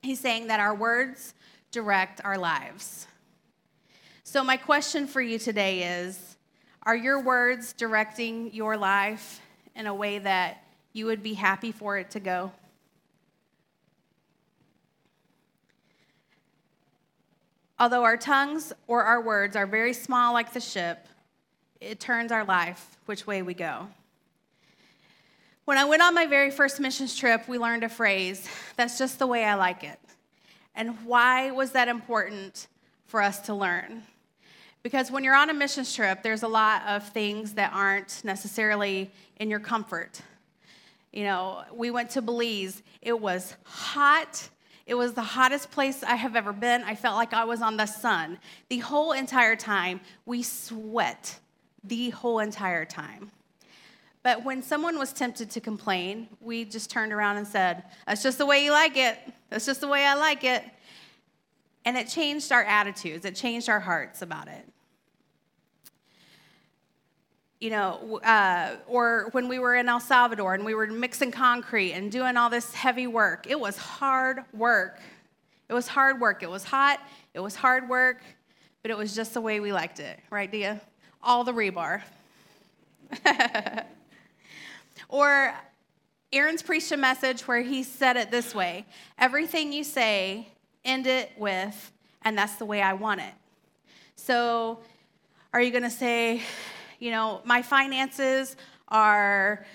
He's 0.01 0.19
saying 0.19 0.47
that 0.47 0.59
our 0.59 0.73
words 0.73 1.35
direct 1.71 2.19
our 2.25 2.35
lives. 2.35 3.05
So, 4.23 4.43
my 4.43 4.57
question 4.57 5.05
for 5.05 5.21
you 5.21 5.37
today 5.37 6.01
is 6.01 6.35
Are 6.81 6.95
your 6.95 7.21
words 7.21 7.71
directing 7.73 8.51
your 8.55 8.75
life 8.75 9.39
in 9.75 9.85
a 9.85 9.93
way 9.93 10.17
that 10.17 10.63
you 10.93 11.05
would 11.05 11.21
be 11.21 11.35
happy 11.35 11.71
for 11.71 11.95
it 11.95 12.09
to 12.09 12.19
go? 12.19 12.51
Although 17.79 18.03
our 18.03 18.17
tongues 18.17 18.73
or 18.87 19.03
our 19.03 19.21
words 19.21 19.55
are 19.55 19.67
very 19.67 19.93
small, 19.93 20.33
like 20.33 20.53
the 20.53 20.59
ship, 20.59 21.07
it 21.79 21.99
turns 21.99 22.31
our 22.31 22.45
life 22.45 22.97
which 23.05 23.27
way 23.27 23.43
we 23.43 23.53
go. 23.53 23.89
When 25.65 25.77
I 25.77 25.85
went 25.85 26.01
on 26.01 26.13
my 26.13 26.25
very 26.25 26.51
first 26.51 26.81
missions 26.81 27.15
trip, 27.15 27.47
we 27.47 27.57
learned 27.57 27.85
a 27.85 27.89
phrase 27.89 28.45
that's 28.75 28.97
just 28.97 29.17
the 29.17 29.27
way 29.27 29.45
I 29.45 29.55
like 29.55 29.85
it. 29.85 29.97
And 30.75 31.05
why 31.05 31.51
was 31.51 31.71
that 31.71 31.87
important 31.87 32.67
for 33.05 33.21
us 33.21 33.39
to 33.41 33.53
learn? 33.53 34.03
Because 34.81 35.09
when 35.09 35.23
you're 35.23 35.35
on 35.35 35.49
a 35.49 35.53
missions 35.53 35.95
trip, 35.95 36.21
there's 36.21 36.43
a 36.43 36.49
lot 36.49 36.85
of 36.85 37.07
things 37.09 37.53
that 37.53 37.71
aren't 37.73 38.25
necessarily 38.25 39.09
in 39.37 39.49
your 39.49 39.61
comfort. 39.61 40.21
You 41.13 41.23
know, 41.23 41.63
we 41.73 41.91
went 41.91 42.09
to 42.11 42.21
Belize, 42.21 42.83
it 43.01 43.17
was 43.17 43.55
hot. 43.63 44.49
It 44.85 44.95
was 44.95 45.13
the 45.13 45.21
hottest 45.21 45.71
place 45.71 46.03
I 46.03 46.15
have 46.15 46.35
ever 46.35 46.51
been. 46.51 46.83
I 46.83 46.95
felt 46.95 47.15
like 47.15 47.33
I 47.33 47.45
was 47.45 47.61
on 47.61 47.77
the 47.77 47.85
sun. 47.85 48.37
The 48.67 48.79
whole 48.79 49.13
entire 49.13 49.55
time, 49.55 50.01
we 50.25 50.43
sweat 50.43 51.39
the 51.85 52.09
whole 52.09 52.39
entire 52.39 52.83
time. 52.83 53.31
But 54.23 54.43
when 54.43 54.63
someone 54.63 54.97
was 54.97 55.11
tempted 55.13 55.51
to 55.51 55.61
complain, 55.61 56.29
we 56.39 56.65
just 56.65 56.89
turned 56.89 57.11
around 57.13 57.37
and 57.37 57.45
said, 57.45 57.83
That's 58.07 58.23
just 58.23 58.37
the 58.37 58.45
way 58.45 58.63
you 58.63 58.71
like 58.71 58.97
it. 58.97 59.19
That's 59.49 59.65
just 59.65 59.81
the 59.81 59.87
way 59.87 60.05
I 60.05 60.15
like 60.15 60.43
it. 60.43 60.63
And 61.85 61.97
it 61.97 62.07
changed 62.07 62.51
our 62.51 62.63
attitudes, 62.63 63.25
it 63.25 63.35
changed 63.35 63.69
our 63.69 63.81
hearts 63.81 64.21
about 64.21 64.47
it 64.47 64.65
you 67.63 67.69
know, 67.69 68.19
uh, 68.25 68.75
or 68.87 69.29
when 69.31 69.47
we 69.47 69.57
were 69.57 69.73
in 69.73 69.87
El 69.87 70.01
Salvador 70.01 70.53
and 70.53 70.65
we 70.65 70.75
were 70.75 70.85
mixing 70.85 71.31
concrete 71.31 71.93
and 71.93 72.11
doing 72.11 72.35
all 72.35 72.49
this 72.49 72.73
heavy 72.73 73.07
work, 73.07 73.47
it 73.49 73.57
was 73.57 73.77
hard 73.77 74.39
work. 74.51 74.99
It 75.69 75.73
was 75.73 75.87
hard 75.87 76.19
work. 76.19 76.43
It 76.43 76.49
was 76.49 76.65
hot. 76.65 76.99
It 77.33 77.39
was 77.39 77.55
hard 77.55 77.87
work, 77.87 78.21
but 78.81 78.91
it 78.91 78.97
was 78.97 79.15
just 79.15 79.33
the 79.33 79.39
way 79.39 79.61
we 79.61 79.71
liked 79.71 80.01
it, 80.01 80.19
right, 80.29 80.51
Dia? 80.51 80.81
All 81.21 81.45
the 81.45 81.53
rebar. 81.53 82.01
or 85.09 85.53
Aaron's 86.31 86.61
preached 86.61 86.91
a 86.91 86.97
message 86.97 87.41
where 87.47 87.61
he 87.61 87.83
said 87.83 88.17
it 88.17 88.31
this 88.31 88.55
way 88.55 88.85
Everything 89.17 89.71
you 89.71 89.83
say, 89.83 90.47
end 90.83 91.07
it 91.07 91.31
with, 91.37 91.91
and 92.23 92.37
that's 92.37 92.55
the 92.55 92.65
way 92.65 92.81
I 92.81 92.93
want 92.93 93.21
it. 93.21 93.33
So, 94.15 94.79
are 95.53 95.61
you 95.61 95.71
going 95.71 95.83
to 95.83 95.89
say, 95.89 96.41
you 96.99 97.11
know, 97.11 97.41
my 97.45 97.61
finances 97.61 98.55
are 98.87 99.65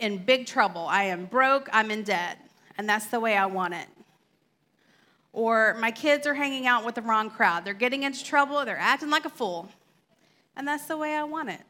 in 0.00 0.18
big 0.18 0.46
trouble. 0.46 0.86
I 0.86 1.04
am 1.04 1.26
broke, 1.26 1.68
I'm 1.72 1.90
in 1.90 2.02
debt, 2.02 2.38
and 2.76 2.88
that's 2.88 3.06
the 3.06 3.20
way 3.20 3.36
I 3.36 3.46
want 3.46 3.74
it. 3.74 3.86
Or 5.32 5.76
my 5.80 5.90
kids 5.90 6.26
are 6.26 6.34
hanging 6.34 6.66
out 6.66 6.84
with 6.84 6.94
the 6.94 7.02
wrong 7.02 7.30
crowd. 7.30 7.64
They're 7.64 7.74
getting 7.74 8.02
into 8.02 8.24
trouble, 8.24 8.64
they're 8.64 8.76
acting 8.76 9.10
like 9.10 9.24
a 9.24 9.30
fool, 9.30 9.68
and 10.56 10.66
that's 10.66 10.86
the 10.86 10.96
way 10.96 11.14
I 11.14 11.24
want 11.24 11.50
it. 11.50 11.60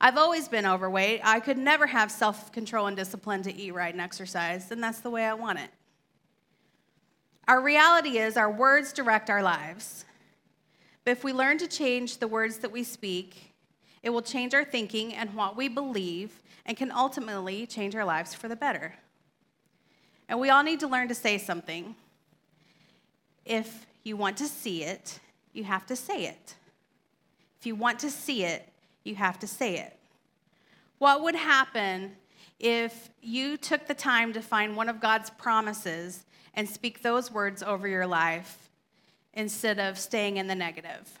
I've 0.00 0.16
always 0.16 0.48
been 0.48 0.66
overweight. 0.66 1.20
I 1.24 1.40
could 1.40 1.58
never 1.58 1.86
have 1.86 2.10
self 2.10 2.52
control 2.52 2.86
and 2.86 2.96
discipline 2.96 3.42
to 3.42 3.54
eat 3.54 3.72
right 3.72 3.92
and 3.92 4.00
exercise, 4.00 4.70
and 4.70 4.82
that's 4.82 5.00
the 5.00 5.10
way 5.10 5.24
I 5.24 5.34
want 5.34 5.58
it. 5.58 5.70
Our 7.48 7.60
reality 7.60 8.18
is 8.18 8.36
our 8.36 8.50
words 8.50 8.92
direct 8.92 9.28
our 9.28 9.42
lives. 9.42 10.04
But 11.04 11.12
if 11.12 11.24
we 11.24 11.32
learn 11.32 11.58
to 11.58 11.66
change 11.66 12.18
the 12.18 12.28
words 12.28 12.58
that 12.58 12.70
we 12.70 12.84
speak, 12.84 13.52
it 14.02 14.10
will 14.10 14.22
change 14.22 14.54
our 14.54 14.64
thinking 14.64 15.14
and 15.14 15.34
what 15.34 15.56
we 15.56 15.68
believe 15.68 16.40
and 16.64 16.76
can 16.76 16.92
ultimately 16.92 17.66
change 17.66 17.96
our 17.96 18.04
lives 18.04 18.34
for 18.34 18.48
the 18.48 18.56
better. 18.56 18.94
And 20.28 20.40
we 20.40 20.50
all 20.50 20.62
need 20.62 20.80
to 20.80 20.86
learn 20.86 21.08
to 21.08 21.14
say 21.14 21.38
something. 21.38 21.96
If 23.44 23.86
you 24.04 24.16
want 24.16 24.36
to 24.38 24.46
see 24.46 24.84
it, 24.84 25.18
you 25.52 25.64
have 25.64 25.86
to 25.86 25.96
say 25.96 26.26
it. 26.26 26.54
If 27.58 27.66
you 27.66 27.74
want 27.74 27.98
to 28.00 28.10
see 28.10 28.44
it, 28.44 28.68
you 29.04 29.14
have 29.14 29.38
to 29.40 29.46
say 29.46 29.78
it. 29.78 29.98
What 30.98 31.22
would 31.22 31.34
happen 31.34 32.12
if 32.58 33.10
you 33.20 33.56
took 33.56 33.86
the 33.86 33.94
time 33.94 34.32
to 34.32 34.40
find 34.40 34.76
one 34.76 34.88
of 34.88 35.00
God's 35.00 35.30
promises 35.30 36.24
and 36.54 36.68
speak 36.68 37.02
those 37.02 37.32
words 37.32 37.62
over 37.62 37.88
your 37.88 38.06
life 38.06 38.70
instead 39.34 39.78
of 39.78 39.98
staying 39.98 40.36
in 40.36 40.46
the 40.46 40.54
negative? 40.54 41.18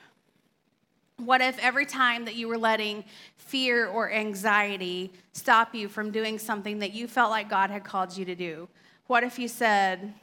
What 1.16 1.40
if 1.40 1.58
every 1.58 1.86
time 1.86 2.24
that 2.24 2.34
you 2.34 2.48
were 2.48 2.58
letting 2.58 3.04
fear 3.36 3.86
or 3.86 4.10
anxiety 4.10 5.12
stop 5.32 5.74
you 5.74 5.88
from 5.88 6.10
doing 6.10 6.38
something 6.38 6.78
that 6.80 6.92
you 6.92 7.06
felt 7.06 7.30
like 7.30 7.50
God 7.50 7.70
had 7.70 7.84
called 7.84 8.16
you 8.16 8.24
to 8.24 8.34
do? 8.34 8.68
What 9.06 9.24
if 9.24 9.38
you 9.38 9.48
said, 9.48 10.14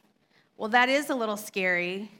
Well, 0.57 0.69
that 0.69 0.89
is 0.89 1.09
a 1.09 1.15
little 1.15 1.37
scary, 1.37 2.11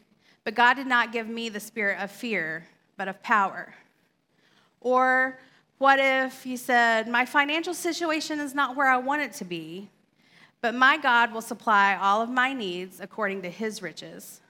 but 0.44 0.56
God 0.56 0.76
did 0.76 0.88
not 0.88 1.12
give 1.12 1.28
me 1.28 1.50
the 1.50 1.60
spirit 1.60 2.00
of 2.02 2.12
fear, 2.12 2.68
but 2.96 3.08
of 3.08 3.22
power? 3.24 3.74
Or 4.82 5.40
what 5.78 6.00
if 6.00 6.46
you 6.46 6.58
said, 6.58 7.08
My 7.08 7.26
financial 7.26 7.74
situation 7.74 8.40
is 8.40 8.54
not 8.54 8.76
where 8.76 8.88
I 8.88 8.98
want 8.98 9.22
it 9.22 9.34
to 9.34 9.46
be, 9.46 9.90
but 10.62 10.76
my 10.76 10.98
God 10.98 11.34
will 11.34 11.42
supply 11.42 11.96
all 11.96 12.22
of 12.22 12.30
my 12.30 12.54
needs 12.54 13.00
according 13.00 13.42
to 13.44 13.50
his 13.50 13.82
riches? 13.82 14.42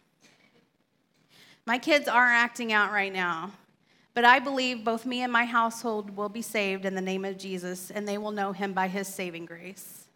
My 1.65 1.77
kids 1.77 2.07
are 2.07 2.25
acting 2.25 2.73
out 2.73 2.91
right 2.91 3.13
now. 3.13 3.51
But 4.15 4.25
I 4.25 4.39
believe 4.39 4.83
both 4.83 5.05
me 5.05 5.21
and 5.21 5.31
my 5.31 5.45
household 5.45 6.17
will 6.17 6.29
be 6.29 6.41
saved 6.41 6.83
in 6.83 6.95
the 6.95 7.01
name 7.01 7.23
of 7.23 7.37
Jesus, 7.37 7.91
and 7.91 8.07
they 8.07 8.17
will 8.17 8.31
know 8.31 8.51
him 8.51 8.73
by 8.73 8.87
his 8.87 9.07
saving 9.07 9.45
grace. 9.45 10.07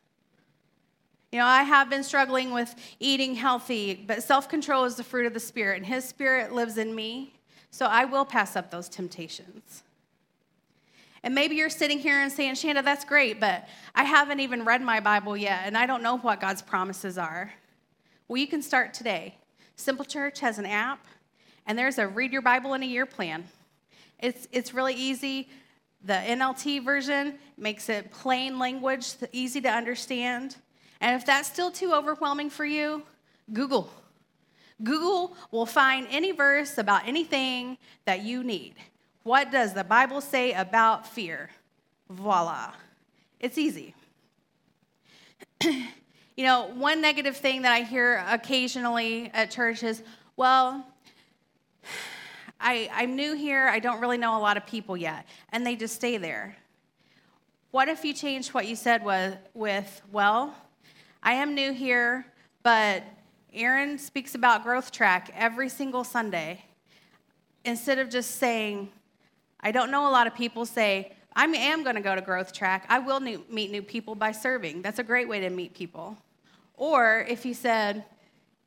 You 1.31 1.39
know, 1.39 1.45
I 1.45 1.63
have 1.63 1.89
been 1.89 2.03
struggling 2.03 2.51
with 2.51 2.75
eating 2.99 3.33
healthy, 3.33 3.95
but 3.95 4.21
self 4.21 4.47
control 4.47 4.83
is 4.83 4.95
the 4.95 5.03
fruit 5.03 5.25
of 5.25 5.33
the 5.33 5.39
Spirit, 5.39 5.77
and 5.77 5.85
His 5.85 6.05
Spirit 6.05 6.53
lives 6.53 6.77
in 6.77 6.93
me, 6.93 7.33
so 7.71 7.87
I 7.87 8.05
will 8.05 8.23
pass 8.23 8.55
up 8.55 8.69
those 8.69 8.87
temptations. 8.87 9.81
And 11.23 11.33
maybe 11.33 11.55
you're 11.55 11.69
sitting 11.69 11.99
here 11.99 12.19
and 12.19 12.31
saying, 12.31 12.55
Shanda, 12.55 12.83
that's 12.83 13.05
great, 13.05 13.39
but 13.39 13.67
I 13.95 14.03
haven't 14.03 14.41
even 14.41 14.65
read 14.65 14.81
my 14.81 14.99
Bible 14.99 15.37
yet, 15.37 15.61
and 15.63 15.77
I 15.77 15.85
don't 15.85 16.03
know 16.03 16.17
what 16.17 16.41
God's 16.41 16.61
promises 16.61 17.17
are. 17.17 17.53
Well, 18.27 18.37
you 18.37 18.47
can 18.47 18.61
start 18.61 18.93
today. 18.93 19.37
Simple 19.77 20.03
Church 20.03 20.41
has 20.41 20.59
an 20.59 20.65
app, 20.65 20.99
and 21.65 21.77
there's 21.77 21.97
a 21.97 22.07
read 22.07 22.33
your 22.33 22.41
Bible 22.41 22.73
in 22.73 22.83
a 22.83 22.85
year 22.85 23.05
plan. 23.05 23.45
It's, 24.19 24.47
it's 24.51 24.73
really 24.73 24.95
easy. 24.95 25.47
The 26.03 26.13
NLT 26.13 26.83
version 26.83 27.35
makes 27.57 27.87
it 27.87 28.11
plain 28.11 28.59
language, 28.59 29.13
easy 29.31 29.61
to 29.61 29.69
understand. 29.69 30.57
And 30.99 31.15
if 31.15 31.25
that's 31.25 31.47
still 31.47 31.71
too 31.71 31.93
overwhelming 31.93 32.49
for 32.49 32.65
you, 32.65 33.03
Google. 33.53 33.89
Google 34.83 35.37
will 35.51 35.65
find 35.65 36.05
any 36.09 36.31
verse 36.31 36.77
about 36.77 37.07
anything 37.07 37.77
that 38.05 38.23
you 38.23 38.43
need. 38.43 38.75
What 39.23 39.51
does 39.51 39.73
the 39.73 39.85
Bible 39.85 40.19
say 40.19 40.51
about 40.51 41.07
fear? 41.07 41.49
Voila. 42.09 42.73
It's 43.39 43.57
easy. 43.57 43.95
you 45.63 46.45
know, 46.45 46.71
one 46.75 47.01
negative 47.01 47.37
thing 47.37 47.61
that 47.61 47.71
I 47.71 47.81
hear 47.81 48.23
occasionally 48.27 49.31
at 49.33 49.49
church 49.49 49.81
is, 49.81 50.03
well, 50.35 50.85
I, 52.59 52.89
I'm 52.93 53.15
new 53.15 53.33
here. 53.33 53.67
I 53.67 53.79
don't 53.79 54.01
really 54.01 54.17
know 54.17 54.37
a 54.37 54.39
lot 54.39 54.57
of 54.57 54.65
people 54.65 54.97
yet. 54.97 55.25
And 55.53 55.65
they 55.65 55.77
just 55.77 55.95
stay 55.95 56.17
there. 56.17 56.57
What 57.71 57.87
if 57.87 58.03
you 58.03 58.13
changed 58.13 58.53
what 58.53 58.67
you 58.67 58.75
said 58.75 59.05
with, 59.05 59.37
with 59.53 60.01
well, 60.11 60.53
I 61.21 61.33
am 61.33 61.55
new 61.55 61.71
here, 61.71 62.25
but 62.61 63.03
Aaron 63.53 63.97
speaks 63.97 64.35
about 64.35 64.63
Growth 64.63 64.91
Track 64.91 65.31
every 65.33 65.69
single 65.69 66.03
Sunday. 66.03 66.65
Instead 67.65 67.99
of 67.99 68.09
just 68.09 68.31
saying, 68.31 68.89
I 69.63 69.71
don't 69.71 69.91
know 69.91 70.09
a 70.09 70.11
lot 70.11 70.27
of 70.27 70.35
people 70.35 70.65
say, 70.65 71.13
I 71.35 71.45
am 71.45 71.83
going 71.83 71.95
to 71.95 72.01
go 72.01 72.13
to 72.13 72.21
Growth 72.21 72.51
Track. 72.51 72.85
I 72.89 72.99
will 72.99 73.21
new, 73.21 73.43
meet 73.49 73.71
new 73.71 73.81
people 73.81 74.13
by 74.13 74.33
serving. 74.33 74.81
That's 74.81 74.99
a 74.99 75.03
great 75.03 75.29
way 75.29 75.39
to 75.39 75.49
meet 75.49 75.73
people. 75.73 76.17
Or 76.75 77.25
if 77.29 77.45
you 77.45 77.53
said, 77.53 78.03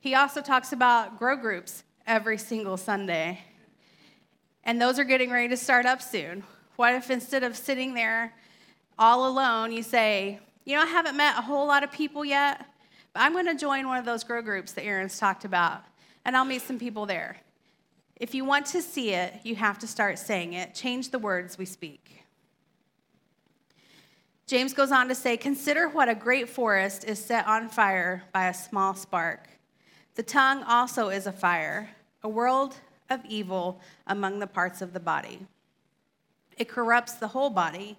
he 0.01 0.15
also 0.15 0.41
talks 0.41 0.73
about 0.73 1.19
grow 1.19 1.37
groups 1.37 1.85
every 2.07 2.39
single 2.39 2.79
Sunday. 2.79 3.41
And 4.65 4.81
those 4.81 4.99
are 4.99 5.05
getting 5.05 5.31
ready 5.31 5.49
to 5.49 5.57
start 5.57 5.85
up 5.85 6.01
soon. 6.01 6.45
What 6.77 6.95
if 6.95 7.11
instead 7.11 7.45
of 7.45 7.57
sitting 7.57 7.93
there 7.93 8.33
all 8.99 9.29
alone, 9.29 9.73
you 9.73 9.83
say, 9.83 10.41
You 10.65 10.77
know, 10.77 10.83
I 10.83 10.87
haven't 10.87 11.17
met 11.17 11.39
a 11.39 11.43
whole 11.43 11.67
lot 11.67 11.85
of 11.85 11.93
people 11.93 12.25
yet, 12.25 12.65
but 13.13 13.21
I'm 13.21 13.35
going 13.35 13.47
to 13.47 13.55
join 13.55 13.87
one 13.87 13.99
of 13.99 14.07
those 14.07 14.25
grow 14.25 14.41
groups 14.41 14.73
that 14.73 14.85
Aaron's 14.85 15.19
talked 15.19 15.45
about, 15.45 15.83
and 16.25 16.37
I'll 16.37 16.45
meet 16.45 16.63
some 16.63 16.79
people 16.79 17.05
there. 17.05 17.37
If 18.17 18.35
you 18.35 18.45
want 18.47 18.67
to 18.67 18.81
see 18.81 19.11
it, 19.11 19.35
you 19.45 19.57
have 19.57 19.79
to 19.81 19.87
start 19.87 20.19
saying 20.19 20.55
it. 20.55 20.75
Change 20.75 21.11
the 21.11 21.19
words 21.19 21.59
we 21.59 21.67
speak. 21.67 22.25
James 24.47 24.73
goes 24.73 24.91
on 24.91 25.09
to 25.09 25.15
say, 25.15 25.37
Consider 25.37 25.89
what 25.89 26.09
a 26.09 26.15
great 26.15 26.49
forest 26.49 27.05
is 27.05 27.23
set 27.23 27.47
on 27.47 27.69
fire 27.69 28.23
by 28.33 28.49
a 28.49 28.55
small 28.55 28.95
spark. 28.95 29.49
The 30.15 30.23
tongue 30.23 30.63
also 30.63 31.11
is 31.11 31.27
a 31.27 31.33
fire, 31.33 31.91
a 32.23 32.29
world 32.29 32.77
of 33.11 33.21
evil 33.29 33.81
among 34.07 34.39
the 34.39 34.47
parts 34.47 34.81
of 34.81 34.95
the 34.95 35.01
body. 35.01 35.47
It 36.57 36.69
corrupts 36.69 37.15
the 37.15 37.29
whole 37.29 37.51
body, 37.51 37.99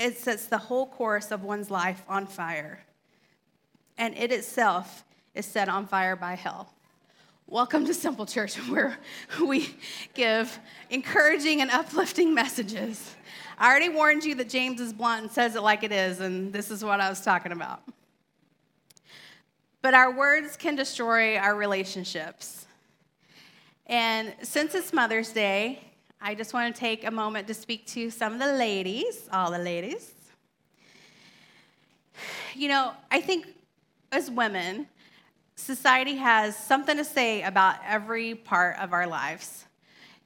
it 0.00 0.16
sets 0.16 0.46
the 0.46 0.58
whole 0.58 0.86
course 0.86 1.30
of 1.30 1.44
one's 1.44 1.70
life 1.70 2.02
on 2.08 2.26
fire, 2.26 2.84
and 3.96 4.16
it 4.16 4.32
itself 4.32 5.04
is 5.34 5.46
set 5.46 5.68
on 5.68 5.86
fire 5.86 6.16
by 6.16 6.34
hell. 6.34 6.72
Welcome 7.50 7.86
to 7.86 7.94
Simple 7.94 8.26
Church, 8.26 8.56
where 8.68 8.98
we 9.42 9.74
give 10.12 10.58
encouraging 10.90 11.62
and 11.62 11.70
uplifting 11.70 12.34
messages. 12.34 13.14
I 13.56 13.70
already 13.70 13.88
warned 13.88 14.22
you 14.22 14.34
that 14.34 14.50
James 14.50 14.82
is 14.82 14.92
blunt 14.92 15.22
and 15.22 15.30
says 15.32 15.56
it 15.56 15.62
like 15.62 15.82
it 15.82 15.90
is, 15.90 16.20
and 16.20 16.52
this 16.52 16.70
is 16.70 16.84
what 16.84 17.00
I 17.00 17.08
was 17.08 17.22
talking 17.22 17.52
about. 17.52 17.80
But 19.80 19.94
our 19.94 20.14
words 20.14 20.58
can 20.58 20.76
destroy 20.76 21.38
our 21.38 21.54
relationships. 21.54 22.66
And 23.86 24.34
since 24.42 24.74
it's 24.74 24.92
Mother's 24.92 25.32
Day, 25.32 25.80
I 26.20 26.34
just 26.34 26.52
want 26.52 26.74
to 26.74 26.78
take 26.78 27.06
a 27.06 27.10
moment 27.10 27.48
to 27.48 27.54
speak 27.54 27.86
to 27.86 28.10
some 28.10 28.34
of 28.34 28.40
the 28.40 28.52
ladies, 28.52 29.26
all 29.32 29.52
the 29.52 29.58
ladies. 29.58 30.12
You 32.54 32.68
know, 32.68 32.92
I 33.10 33.22
think 33.22 33.46
as 34.12 34.30
women, 34.30 34.86
society 35.58 36.16
has 36.16 36.56
something 36.56 36.96
to 36.96 37.04
say 37.04 37.42
about 37.42 37.76
every 37.86 38.34
part 38.34 38.78
of 38.78 38.92
our 38.92 39.06
lives. 39.06 39.66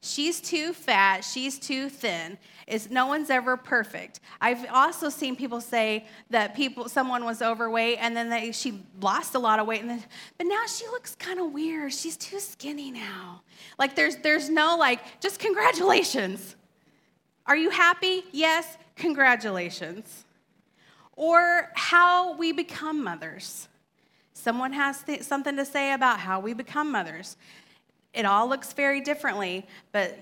She's 0.04 0.40
too 0.40 0.72
fat, 0.72 1.24
she's 1.24 1.58
too 1.58 1.88
thin. 1.88 2.36
Is 2.66 2.90
no 2.90 3.06
one's 3.06 3.30
ever 3.30 3.56
perfect. 3.56 4.20
I've 4.40 4.66
also 4.72 5.08
seen 5.08 5.36
people 5.36 5.60
say 5.60 6.06
that 6.30 6.54
people 6.54 6.88
someone 6.88 7.24
was 7.24 7.40
overweight 7.40 7.98
and 8.00 8.16
then 8.16 8.28
they, 8.28 8.52
she 8.52 8.82
lost 9.00 9.34
a 9.34 9.38
lot 9.38 9.58
of 9.58 9.66
weight 9.66 9.80
and 9.80 9.90
then, 9.90 10.04
but 10.38 10.46
now 10.46 10.64
she 10.66 10.86
looks 10.86 11.14
kind 11.16 11.40
of 11.40 11.52
weird. 11.52 11.92
She's 11.92 12.16
too 12.16 12.40
skinny 12.40 12.90
now. 12.90 13.42
Like 13.78 13.94
there's 13.94 14.16
there's 14.16 14.50
no 14.50 14.76
like 14.76 15.00
just 15.20 15.38
congratulations. 15.38 16.56
Are 17.46 17.56
you 17.56 17.70
happy? 17.70 18.24
Yes, 18.32 18.76
congratulations. 18.96 20.24
Or 21.16 21.70
how 21.74 22.36
we 22.36 22.52
become 22.52 23.02
mothers. 23.02 23.68
Someone 24.34 24.72
has 24.72 25.02
th- 25.02 25.22
something 25.22 25.56
to 25.56 25.64
say 25.64 25.92
about 25.92 26.20
how 26.20 26.40
we 26.40 26.54
become 26.54 26.90
mothers. 26.90 27.36
It 28.12 28.24
all 28.24 28.48
looks 28.48 28.72
very 28.72 29.00
differently, 29.00 29.66
but 29.92 30.18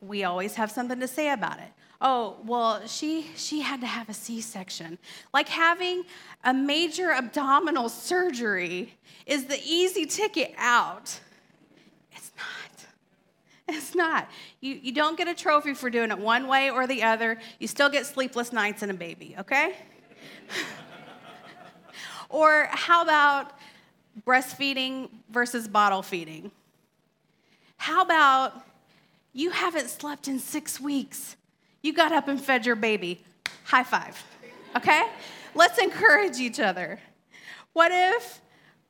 we 0.00 0.24
always 0.24 0.54
have 0.54 0.70
something 0.70 1.00
to 1.00 1.08
say 1.08 1.30
about 1.30 1.58
it. 1.58 1.68
Oh, 2.02 2.38
well, 2.44 2.86
she 2.86 3.26
she 3.36 3.60
had 3.60 3.80
to 3.82 3.86
have 3.86 4.08
a 4.08 4.14
C-section. 4.14 4.98
Like 5.34 5.48
having 5.48 6.04
a 6.44 6.54
major 6.54 7.12
abdominal 7.12 7.90
surgery 7.90 8.94
is 9.26 9.44
the 9.44 9.60
easy 9.62 10.06
ticket 10.06 10.54
out. 10.56 11.20
It's 12.12 12.32
not. 12.36 12.86
It's 13.76 13.94
not. 13.94 14.28
You, 14.60 14.80
you 14.82 14.92
don't 14.92 15.16
get 15.18 15.28
a 15.28 15.34
trophy 15.34 15.74
for 15.74 15.90
doing 15.90 16.10
it 16.10 16.18
one 16.18 16.48
way 16.48 16.70
or 16.70 16.86
the 16.86 17.02
other. 17.02 17.38
You 17.58 17.68
still 17.68 17.90
get 17.90 18.06
sleepless 18.06 18.52
nights 18.52 18.82
and 18.82 18.90
a 18.90 18.94
baby, 18.94 19.36
okay? 19.38 19.76
Or 22.30 22.68
how 22.70 23.02
about 23.02 23.52
breastfeeding 24.26 25.10
versus 25.30 25.68
bottle 25.68 26.02
feeding? 26.02 26.50
How 27.76 28.02
about 28.02 28.64
you 29.32 29.50
haven't 29.50 29.90
slept 29.90 30.28
in 30.28 30.38
six 30.38 30.80
weeks? 30.80 31.36
You 31.82 31.92
got 31.92 32.12
up 32.12 32.28
and 32.28 32.40
fed 32.40 32.64
your 32.64 32.76
baby. 32.76 33.22
High 33.64 33.84
five, 33.84 34.22
okay? 34.76 35.08
Let's 35.54 35.78
encourage 35.78 36.38
each 36.38 36.60
other. 36.60 37.00
What 37.72 37.90
if 37.92 38.40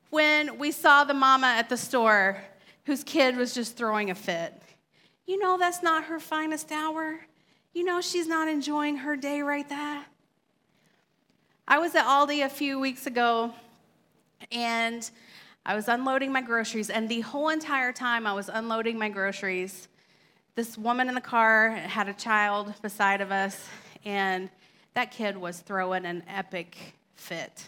when 0.09 0.57
we 0.57 0.71
saw 0.71 1.03
the 1.03 1.13
mama 1.13 1.47
at 1.47 1.69
the 1.69 1.77
store 1.77 2.37
whose 2.85 3.03
kid 3.03 3.37
was 3.37 3.53
just 3.53 3.75
throwing 3.75 4.11
a 4.11 4.15
fit? 4.15 4.53
You 5.25 5.39
know 5.39 5.57
that's 5.57 5.81
not 5.81 6.05
her 6.05 6.19
finest 6.19 6.71
hour. 6.71 7.21
You 7.73 7.85
know 7.85 8.01
she's 8.01 8.27
not 8.27 8.47
enjoying 8.47 8.97
her 8.97 9.15
day 9.15 9.41
right 9.41 9.67
there. 9.67 10.05
I 11.71 11.79
was 11.79 11.95
at 11.95 12.03
Aldi 12.03 12.45
a 12.45 12.49
few 12.49 12.81
weeks 12.81 13.07
ago 13.07 13.53
and 14.51 15.09
I 15.65 15.73
was 15.73 15.87
unloading 15.87 16.29
my 16.29 16.41
groceries, 16.41 16.89
and 16.89 17.07
the 17.07 17.21
whole 17.21 17.47
entire 17.47 17.93
time 17.93 18.27
I 18.27 18.33
was 18.33 18.49
unloading 18.49 18.99
my 18.99 19.07
groceries, 19.07 19.87
this 20.55 20.77
woman 20.77 21.07
in 21.07 21.15
the 21.15 21.21
car 21.21 21.69
had 21.69 22.09
a 22.09 22.13
child 22.13 22.73
beside 22.81 23.21
of 23.21 23.31
us, 23.31 23.69
and 24.03 24.49
that 24.95 25.11
kid 25.11 25.37
was 25.37 25.59
throwing 25.59 26.05
an 26.05 26.23
epic 26.27 26.75
fit. 27.15 27.63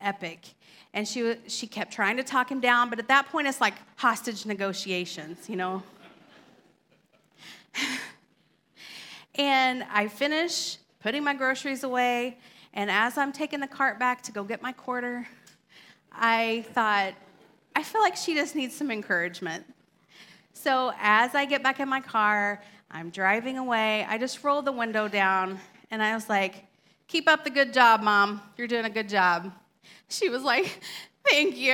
Epic. 0.00 0.54
And 0.94 1.08
she, 1.08 1.34
she 1.48 1.66
kept 1.66 1.92
trying 1.92 2.18
to 2.18 2.22
talk 2.22 2.52
him 2.52 2.60
down, 2.60 2.88
but 2.88 3.00
at 3.00 3.08
that 3.08 3.26
point, 3.30 3.48
it's 3.48 3.60
like 3.60 3.74
hostage 3.96 4.46
negotiations, 4.46 5.48
you 5.48 5.56
know? 5.56 5.82
and 9.34 9.84
I 9.92 10.06
finish 10.06 10.76
putting 11.00 11.24
my 11.24 11.34
groceries 11.34 11.82
away, 11.82 12.36
and 12.74 12.90
as 12.90 13.18
I'm 13.18 13.32
taking 13.32 13.60
the 13.60 13.66
cart 13.66 13.98
back 13.98 14.22
to 14.22 14.32
go 14.32 14.44
get 14.44 14.62
my 14.62 14.72
quarter, 14.72 15.26
I 16.10 16.64
thought, 16.72 17.14
I 17.76 17.82
feel 17.82 18.00
like 18.00 18.16
she 18.16 18.34
just 18.34 18.54
needs 18.54 18.74
some 18.74 18.90
encouragement. 18.90 19.64
So 20.52 20.92
as 21.00 21.34
I 21.34 21.44
get 21.44 21.62
back 21.62 21.80
in 21.80 21.88
my 21.88 22.00
car, 22.00 22.62
I'm 22.90 23.10
driving 23.10 23.58
away, 23.58 24.06
I 24.08 24.18
just 24.18 24.42
roll 24.44 24.62
the 24.62 24.72
window 24.72 25.08
down 25.08 25.58
and 25.90 26.02
I 26.02 26.14
was 26.14 26.28
like, 26.28 26.66
Keep 27.08 27.28
up 27.28 27.44
the 27.44 27.50
good 27.50 27.74
job, 27.74 28.00
Mom. 28.00 28.40
You're 28.56 28.66
doing 28.66 28.86
a 28.86 28.90
good 28.90 29.08
job. 29.08 29.52
She 30.08 30.30
was 30.30 30.42
like, 30.42 30.82
Thank 31.28 31.56
you. 31.56 31.72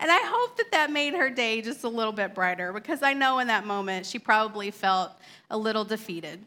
And 0.00 0.10
I 0.10 0.18
hope 0.24 0.56
that 0.56 0.72
that 0.72 0.90
made 0.90 1.14
her 1.14 1.28
day 1.28 1.60
just 1.60 1.84
a 1.84 1.88
little 1.88 2.12
bit 2.12 2.34
brighter 2.34 2.72
because 2.72 3.02
I 3.02 3.12
know 3.12 3.38
in 3.38 3.48
that 3.48 3.66
moment 3.66 4.06
she 4.06 4.18
probably 4.18 4.70
felt 4.70 5.12
a 5.50 5.58
little 5.58 5.84
defeated. 5.84 6.40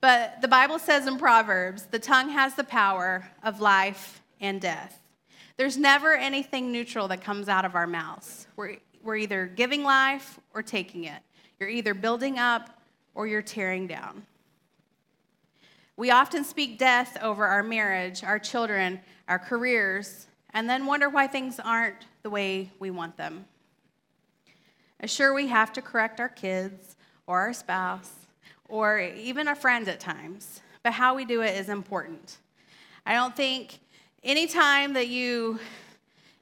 But 0.00 0.42
the 0.42 0.48
Bible 0.48 0.78
says 0.78 1.06
in 1.06 1.16
Proverbs, 1.16 1.86
the 1.86 1.98
tongue 1.98 2.28
has 2.28 2.54
the 2.54 2.64
power 2.64 3.30
of 3.42 3.60
life 3.60 4.22
and 4.40 4.60
death. 4.60 5.00
There's 5.56 5.78
never 5.78 6.14
anything 6.14 6.72
neutral 6.72 7.08
that 7.08 7.22
comes 7.22 7.48
out 7.48 7.64
of 7.64 7.74
our 7.74 7.86
mouths. 7.86 8.46
We're, 8.56 8.76
we're 9.02 9.16
either 9.16 9.46
giving 9.46 9.82
life 9.82 10.38
or 10.52 10.62
taking 10.62 11.04
it. 11.04 11.22
You're 11.58 11.68
either 11.68 11.94
building 11.94 12.38
up 12.38 12.82
or 13.14 13.26
you're 13.26 13.42
tearing 13.42 13.86
down. 13.86 14.26
We 15.96 16.10
often 16.10 16.44
speak 16.44 16.78
death 16.78 17.16
over 17.22 17.46
our 17.46 17.62
marriage, 17.62 18.24
our 18.24 18.38
children, 18.38 19.00
our 19.28 19.38
careers, 19.38 20.26
and 20.52 20.68
then 20.68 20.86
wonder 20.86 21.08
why 21.08 21.28
things 21.28 21.60
aren't 21.60 22.04
the 22.22 22.30
way 22.30 22.72
we 22.80 22.90
want 22.90 23.16
them. 23.16 23.46
Sure, 25.06 25.32
we 25.32 25.46
have 25.48 25.72
to 25.74 25.82
correct 25.82 26.18
our 26.18 26.28
kids 26.28 26.96
or 27.26 27.40
our 27.40 27.52
spouse 27.52 28.23
or 28.68 29.00
even 29.00 29.48
a 29.48 29.54
friend 29.54 29.88
at 29.88 30.00
times, 30.00 30.60
but 30.82 30.92
how 30.92 31.14
we 31.14 31.24
do 31.24 31.42
it 31.42 31.56
is 31.56 31.68
important. 31.68 32.38
I 33.06 33.14
don't 33.14 33.36
think 33.36 33.78
anytime 34.22 34.94
that 34.94 35.08
you 35.08 35.58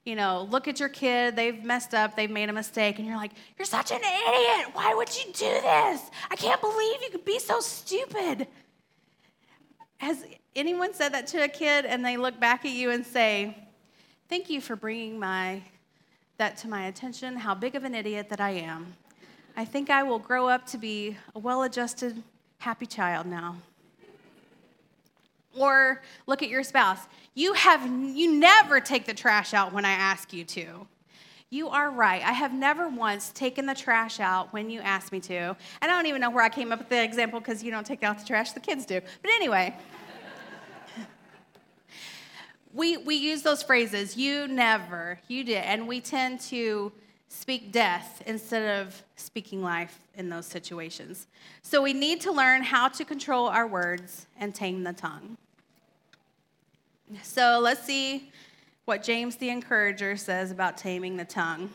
you 0.05 0.17
know, 0.17 0.47
look 0.51 0.67
at 0.67 0.79
your 0.79 0.89
kid, 0.89 1.35
they've 1.35 1.63
messed 1.63 1.93
up, 1.93 2.15
they've 2.15 2.29
made 2.29 2.49
a 2.49 2.53
mistake, 2.53 2.99
and 2.99 3.07
you're 3.07 3.15
like, 3.15 3.31
you're 3.57 3.65
such 3.65 3.91
an 3.91 3.99
idiot. 3.99 4.67
Why 4.73 4.93
would 4.93 5.15
you 5.15 5.31
do 5.31 5.45
this? 5.61 6.11
I 6.29 6.35
can't 6.35 6.59
believe 6.59 7.01
you 7.01 7.09
could 7.09 7.23
be 7.23 7.39
so 7.39 7.61
stupid. 7.61 8.47
Has 9.99 10.25
anyone 10.55 10.93
said 10.93 11.13
that 11.13 11.27
to 11.27 11.43
a 11.43 11.47
kid 11.47 11.85
and 11.85 12.03
they 12.03 12.17
look 12.17 12.37
back 12.39 12.65
at 12.65 12.71
you 12.71 12.91
and 12.91 13.05
say, 13.05 13.57
Thank 14.29 14.49
you 14.49 14.61
for 14.61 14.75
bringing 14.75 15.19
my, 15.19 15.61
that 16.37 16.57
to 16.57 16.67
my 16.67 16.87
attention, 16.87 17.37
how 17.37 17.53
big 17.53 17.75
of 17.75 17.83
an 17.83 17.93
idiot 17.93 18.29
that 18.29 18.41
I 18.41 18.51
am. 18.51 18.93
I 19.55 19.65
think 19.65 19.89
I 19.89 20.03
will 20.03 20.19
grow 20.19 20.47
up 20.47 20.65
to 20.67 20.77
be 20.77 21.17
a 21.35 21.39
well 21.39 21.63
adjusted, 21.63 22.23
happy 22.59 22.85
child 22.85 23.27
now. 23.27 23.57
Or 25.57 26.01
look 26.25 26.41
at 26.41 26.49
your 26.49 26.63
spouse. 26.63 26.99
You 27.35 27.53
have 27.53 27.85
you 27.85 28.33
never 28.33 28.79
take 28.79 29.05
the 29.05 29.13
trash 29.13 29.53
out 29.53 29.71
when 29.71 29.85
I 29.85 29.91
ask 29.91 30.33
you 30.33 30.43
to. 30.45 30.87
You 31.51 31.69
are 31.69 31.91
right. 31.91 32.23
I 32.23 32.31
have 32.31 32.51
never 32.51 32.89
once 32.89 33.29
taken 33.29 33.67
the 33.67 33.75
trash 33.75 34.19
out 34.19 34.51
when 34.53 34.71
you 34.71 34.81
asked 34.81 35.11
me 35.11 35.19
to. 35.19 35.35
And 35.35 35.55
I 35.83 35.87
don't 35.89 36.07
even 36.07 36.19
know 36.19 36.31
where 36.31 36.43
I 36.43 36.49
came 36.49 36.71
up 36.71 36.79
with 36.79 36.89
the 36.89 37.03
example 37.03 37.39
because 37.39 37.63
you 37.63 37.69
don't 37.69 37.85
take 37.85 38.01
out 38.01 38.17
the 38.17 38.25
trash, 38.25 38.53
the 38.53 38.59
kids 38.59 38.87
do. 38.87 38.99
But 39.21 39.31
anyway, 39.35 39.75
we, 42.73 42.97
we 42.97 43.13
use 43.13 43.43
those 43.43 43.61
phrases, 43.61 44.17
you 44.17 44.47
never, 44.47 45.19
you 45.27 45.43
did, 45.43 45.63
and 45.63 45.87
we 45.87 46.01
tend 46.01 46.39
to 46.41 46.91
speak 47.33 47.71
death 47.71 48.21
instead 48.27 48.79
of 48.79 49.03
speaking 49.15 49.63
life 49.63 49.99
in 50.15 50.29
those 50.29 50.45
situations. 50.45 51.27
So 51.63 51.81
we 51.81 51.91
need 51.91 52.21
to 52.21 52.31
learn 52.31 52.61
how 52.61 52.87
to 52.89 53.03
control 53.03 53.47
our 53.47 53.65
words 53.65 54.27
and 54.39 54.53
tame 54.53 54.83
the 54.83 54.93
tongue. 54.93 55.37
So 57.23 57.59
let's 57.61 57.83
see 57.83 58.31
what 58.85 59.01
James 59.01 59.35
the 59.37 59.49
Encourager 59.49 60.15
says 60.15 60.51
about 60.51 60.77
taming 60.77 61.17
the 61.17 61.25
tongue. 61.25 61.71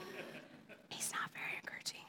He's 0.91 1.13
not 1.13 1.31
very 1.35 1.59
encouraging. 1.61 2.01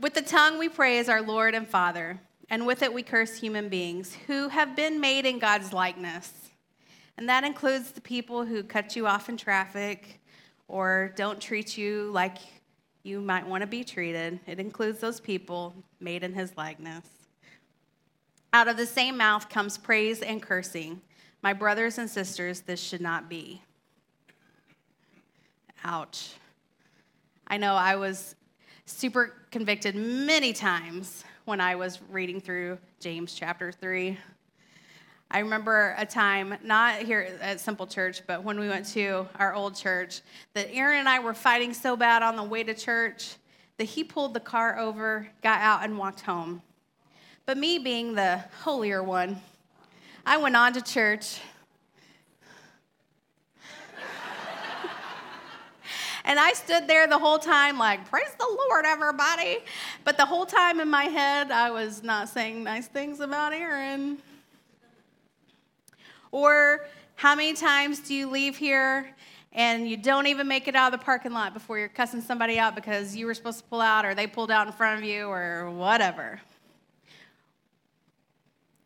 With 0.00 0.14
the 0.14 0.22
tongue, 0.22 0.58
we 0.58 0.68
praise 0.68 1.08
our 1.08 1.22
Lord 1.22 1.54
and 1.54 1.66
Father, 1.66 2.20
and 2.50 2.66
with 2.66 2.82
it, 2.82 2.92
we 2.92 3.02
curse 3.02 3.36
human 3.36 3.68
beings 3.68 4.16
who 4.26 4.48
have 4.48 4.74
been 4.74 5.00
made 5.00 5.26
in 5.26 5.38
God's 5.38 5.72
likeness. 5.72 6.32
And 7.16 7.28
that 7.28 7.44
includes 7.44 7.92
the 7.92 8.00
people 8.00 8.44
who 8.44 8.64
cut 8.64 8.96
you 8.96 9.06
off 9.06 9.28
in 9.28 9.36
traffic 9.36 10.18
or 10.72 11.12
don't 11.16 11.38
treat 11.38 11.76
you 11.76 12.10
like 12.12 12.38
you 13.02 13.20
might 13.20 13.46
want 13.46 13.60
to 13.60 13.66
be 13.66 13.84
treated. 13.84 14.40
It 14.46 14.58
includes 14.58 15.00
those 15.00 15.20
people 15.20 15.74
made 16.00 16.24
in 16.24 16.32
his 16.32 16.56
likeness. 16.56 17.04
Out 18.54 18.68
of 18.68 18.78
the 18.78 18.86
same 18.86 19.18
mouth 19.18 19.50
comes 19.50 19.76
praise 19.76 20.22
and 20.22 20.40
cursing. 20.40 21.02
My 21.42 21.52
brothers 21.52 21.98
and 21.98 22.08
sisters, 22.08 22.62
this 22.62 22.80
should 22.80 23.02
not 23.02 23.28
be. 23.28 23.60
Ouch. 25.84 26.32
I 27.46 27.58
know 27.58 27.74
I 27.74 27.96
was 27.96 28.34
super 28.86 29.34
convicted 29.50 29.94
many 29.94 30.54
times 30.54 31.22
when 31.44 31.60
I 31.60 31.74
was 31.74 32.00
reading 32.08 32.40
through 32.40 32.78
James 32.98 33.34
chapter 33.34 33.72
3. 33.72 34.16
I 35.34 35.38
remember 35.38 35.94
a 35.96 36.04
time, 36.04 36.54
not 36.62 36.96
here 36.96 37.38
at 37.40 37.58
Simple 37.58 37.86
Church, 37.86 38.20
but 38.26 38.44
when 38.44 38.60
we 38.60 38.68
went 38.68 38.84
to 38.88 39.26
our 39.36 39.54
old 39.54 39.74
church, 39.74 40.20
that 40.52 40.68
Aaron 40.70 40.98
and 40.98 41.08
I 41.08 41.20
were 41.20 41.32
fighting 41.32 41.72
so 41.72 41.96
bad 41.96 42.22
on 42.22 42.36
the 42.36 42.42
way 42.42 42.62
to 42.62 42.74
church 42.74 43.36
that 43.78 43.84
he 43.84 44.04
pulled 44.04 44.34
the 44.34 44.40
car 44.40 44.78
over, 44.78 45.26
got 45.42 45.62
out, 45.62 45.84
and 45.84 45.96
walked 45.96 46.20
home. 46.20 46.60
But 47.46 47.56
me 47.56 47.78
being 47.78 48.14
the 48.14 48.44
holier 48.60 49.02
one, 49.02 49.40
I 50.26 50.36
went 50.36 50.54
on 50.54 50.74
to 50.74 50.82
church. 50.82 51.40
and 56.26 56.38
I 56.38 56.52
stood 56.52 56.86
there 56.86 57.06
the 57.06 57.18
whole 57.18 57.38
time, 57.38 57.78
like, 57.78 58.06
praise 58.10 58.34
the 58.38 58.58
Lord, 58.68 58.84
everybody. 58.84 59.60
But 60.04 60.18
the 60.18 60.26
whole 60.26 60.44
time 60.44 60.78
in 60.78 60.90
my 60.90 61.04
head, 61.04 61.50
I 61.50 61.70
was 61.70 62.02
not 62.02 62.28
saying 62.28 62.64
nice 62.64 62.86
things 62.86 63.20
about 63.20 63.54
Aaron. 63.54 64.18
Or 66.32 66.86
how 67.14 67.36
many 67.36 67.52
times 67.52 68.00
do 68.00 68.14
you 68.14 68.28
leave 68.28 68.56
here 68.56 69.14
and 69.52 69.88
you 69.88 69.96
don't 69.96 70.26
even 70.26 70.48
make 70.48 70.66
it 70.66 70.74
out 70.74 70.92
of 70.92 70.98
the 70.98 71.04
parking 71.04 71.32
lot 71.32 71.54
before 71.54 71.78
you're 71.78 71.88
cussing 71.88 72.22
somebody 72.22 72.58
out 72.58 72.74
because 72.74 73.14
you 73.14 73.26
were 73.26 73.34
supposed 73.34 73.58
to 73.58 73.64
pull 73.64 73.80
out 73.80 74.04
or 74.04 74.14
they 74.14 74.26
pulled 74.26 74.50
out 74.50 74.66
in 74.66 74.72
front 74.72 74.98
of 74.98 75.04
you 75.04 75.28
or 75.28 75.70
whatever? 75.70 76.40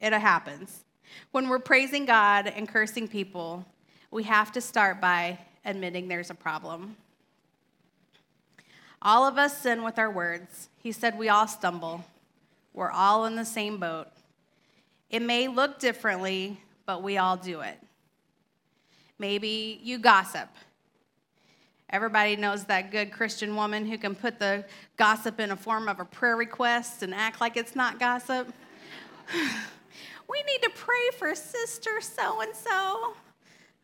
It 0.01 0.13
happens. 0.13 0.85
When 1.31 1.49
we're 1.49 1.61
praising 1.61 2.05
God 2.05 2.49
and 2.49 2.69
cursing 2.69 3.09
people, 3.09 3.65
we 4.11 4.25
have 4.25 4.53
to 4.53 4.61
start 4.61 5.01
by 5.01 5.39
admitting 5.65 6.09
there's 6.09 6.31
a 6.31 6.35
problem. 6.35 6.97
All 9.03 9.27
of 9.27 9.39
us 9.39 9.59
sin 9.59 9.85
with 9.85 9.99
our 9.99 10.11
words. 10.11 10.69
He 10.83 10.91
said 10.91 11.17
we 11.17 11.29
all 11.29 11.47
stumble. 11.47 12.05
We're 12.75 12.91
all 12.91 13.25
in 13.27 13.37
the 13.37 13.45
same 13.45 13.79
boat. 13.79 14.09
It 15.11 15.23
may 15.23 15.49
look 15.49 15.79
differently, 15.79 16.61
but 16.87 17.03
we 17.03 17.19
all 17.19 17.37
do 17.37 17.61
it. 17.61 17.79
Maybe 19.19 19.81
you 19.83 19.99
gossip. 19.99 20.49
Everybody 21.91 22.37
knows 22.37 22.65
that 22.65 22.91
good 22.91 23.13
Christian 23.13 23.55
woman 23.55 23.87
who 23.87 23.99
can 23.99 24.15
put 24.15 24.39
the 24.39 24.65
gossip 24.97 25.39
in 25.41 25.51
a 25.51 25.57
form 25.57 25.89
of 25.89 26.01
a 26.01 26.05
prayer 26.05 26.37
request 26.37 27.03
and 27.03 27.15
act 27.15 27.41
like 27.41 27.57
it's 27.57 27.77
not 27.77 27.99
gossip. 27.99 28.53
we 30.29 30.43
need 30.43 30.63
to 30.63 30.71
pray 30.75 31.11
for 31.19 31.35
sister 31.35 32.01
so 32.01 32.41
and 32.41 32.55
so. 32.55 33.15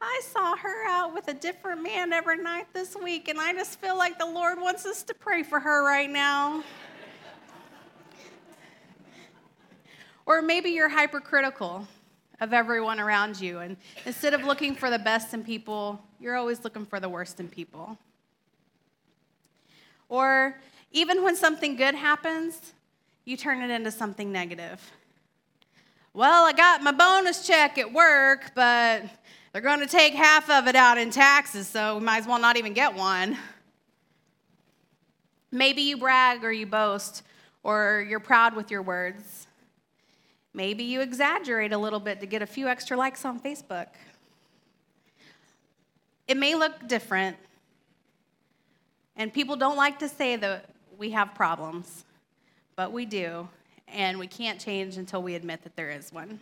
I 0.01 0.21
saw 0.25 0.57
her 0.57 0.89
out 0.89 1.15
with 1.15 1.29
a 1.29 1.35
different 1.35 1.81
man 1.81 2.13
every 2.13 2.43
night 2.43 2.67
this 2.73 2.97
week, 2.97 3.29
and 3.29 3.41
I 3.41 3.53
just 3.53 3.81
feel 3.81 3.97
like 3.97 4.19
the 4.19 4.27
Lord 4.27 4.61
wants 4.61 4.85
us 4.85 5.05
to 5.05 5.15
pray 5.15 5.45
for 5.45 5.61
her 5.61 5.87
right 5.87 6.11
now. 6.11 6.65
or 10.27 10.43
maybe 10.43 10.71
you're 10.71 10.89
hypercritical 10.89 11.87
of 12.43 12.53
everyone 12.53 12.99
around 12.99 13.41
you, 13.41 13.61
and 13.61 13.77
instead 14.05 14.35
of 14.35 14.43
looking 14.43 14.75
for 14.75 14.91
the 14.91 14.99
best 14.99 15.33
in 15.33 15.45
people, 15.45 16.03
you're 16.19 16.35
always 16.35 16.65
looking 16.65 16.85
for 16.85 16.99
the 16.99 17.09
worst 17.09 17.39
in 17.39 17.49
people. 17.49 17.97
Or 20.09 20.59
even 20.91 21.23
when 21.23 21.37
something 21.37 21.77
good 21.77 21.95
happens, 21.95 22.73
you 23.25 23.37
turn 23.37 23.63
it 23.63 23.71
into 23.71 23.93
something 23.93 24.33
negative. 24.33 24.91
Well, 26.13 26.45
I 26.45 26.53
got 26.53 26.83
my 26.83 26.91
bonus 26.91 27.47
check 27.47 27.79
at 27.79 27.93
work, 27.93 28.51
but 28.57 29.05
they're 29.53 29.63
going 29.63 29.79
to 29.79 29.87
take 29.87 30.13
half 30.13 30.51
of 30.51 30.67
it 30.67 30.75
out 30.75 30.99
in 30.99 31.13
taxes, 31.13 31.69
so 31.69 31.99
we 31.99 32.05
might 32.05 32.19
as 32.19 32.27
well 32.27 32.41
not 32.41 32.57
even 32.57 32.73
get 32.73 32.93
one. 32.97 33.39
Maybe 35.53 35.83
you 35.83 35.97
brag 35.97 36.43
or 36.43 36.51
you 36.51 36.67
boast 36.67 37.23
or 37.63 38.05
you're 38.09 38.19
proud 38.19 38.57
with 38.57 38.73
your 38.73 38.83
words. 38.83 39.47
Maybe 40.55 40.85
you 40.85 41.01
exaggerate 41.01 41.73
a 41.73 41.79
little 41.79 42.01
bit 42.01 42.21
to 42.21 42.27
get 42.27 42.43
a 42.43 42.47
few 42.47 42.69
extra 42.69 42.97
likes 42.97 43.25
on 43.25 43.41
Facebook. 43.41 43.87
It 46.29 46.37
may 46.37 46.55
look 46.55 46.87
different, 46.89 47.37
and 49.17 49.33
people 49.33 49.57
don't 49.57 49.77
like 49.77 49.99
to 50.01 50.09
say 50.09 50.37
that 50.37 50.71
we 50.99 51.11
have 51.11 51.35
problems, 51.35 52.05
but 52.77 52.93
we 52.93 53.07
do 53.07 53.49
and 53.89 54.19
we 54.19 54.27
can't 54.27 54.59
change 54.59 54.97
until 54.97 55.23
we 55.23 55.35
admit 55.35 55.63
that 55.63 55.77
there 55.77 55.91
is 55.91 56.13
one. 56.13 56.41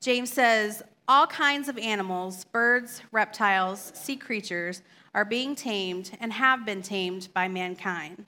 James 0.00 0.32
says, 0.32 0.82
all 1.08 1.26
kinds 1.26 1.68
of 1.68 1.78
animals, 1.78 2.44
birds, 2.44 3.02
reptiles, 3.12 3.92
sea 3.94 4.16
creatures, 4.16 4.82
are 5.14 5.24
being 5.24 5.54
tamed 5.54 6.16
and 6.20 6.32
have 6.32 6.66
been 6.66 6.82
tamed 6.82 7.28
by 7.32 7.48
mankind. 7.48 8.26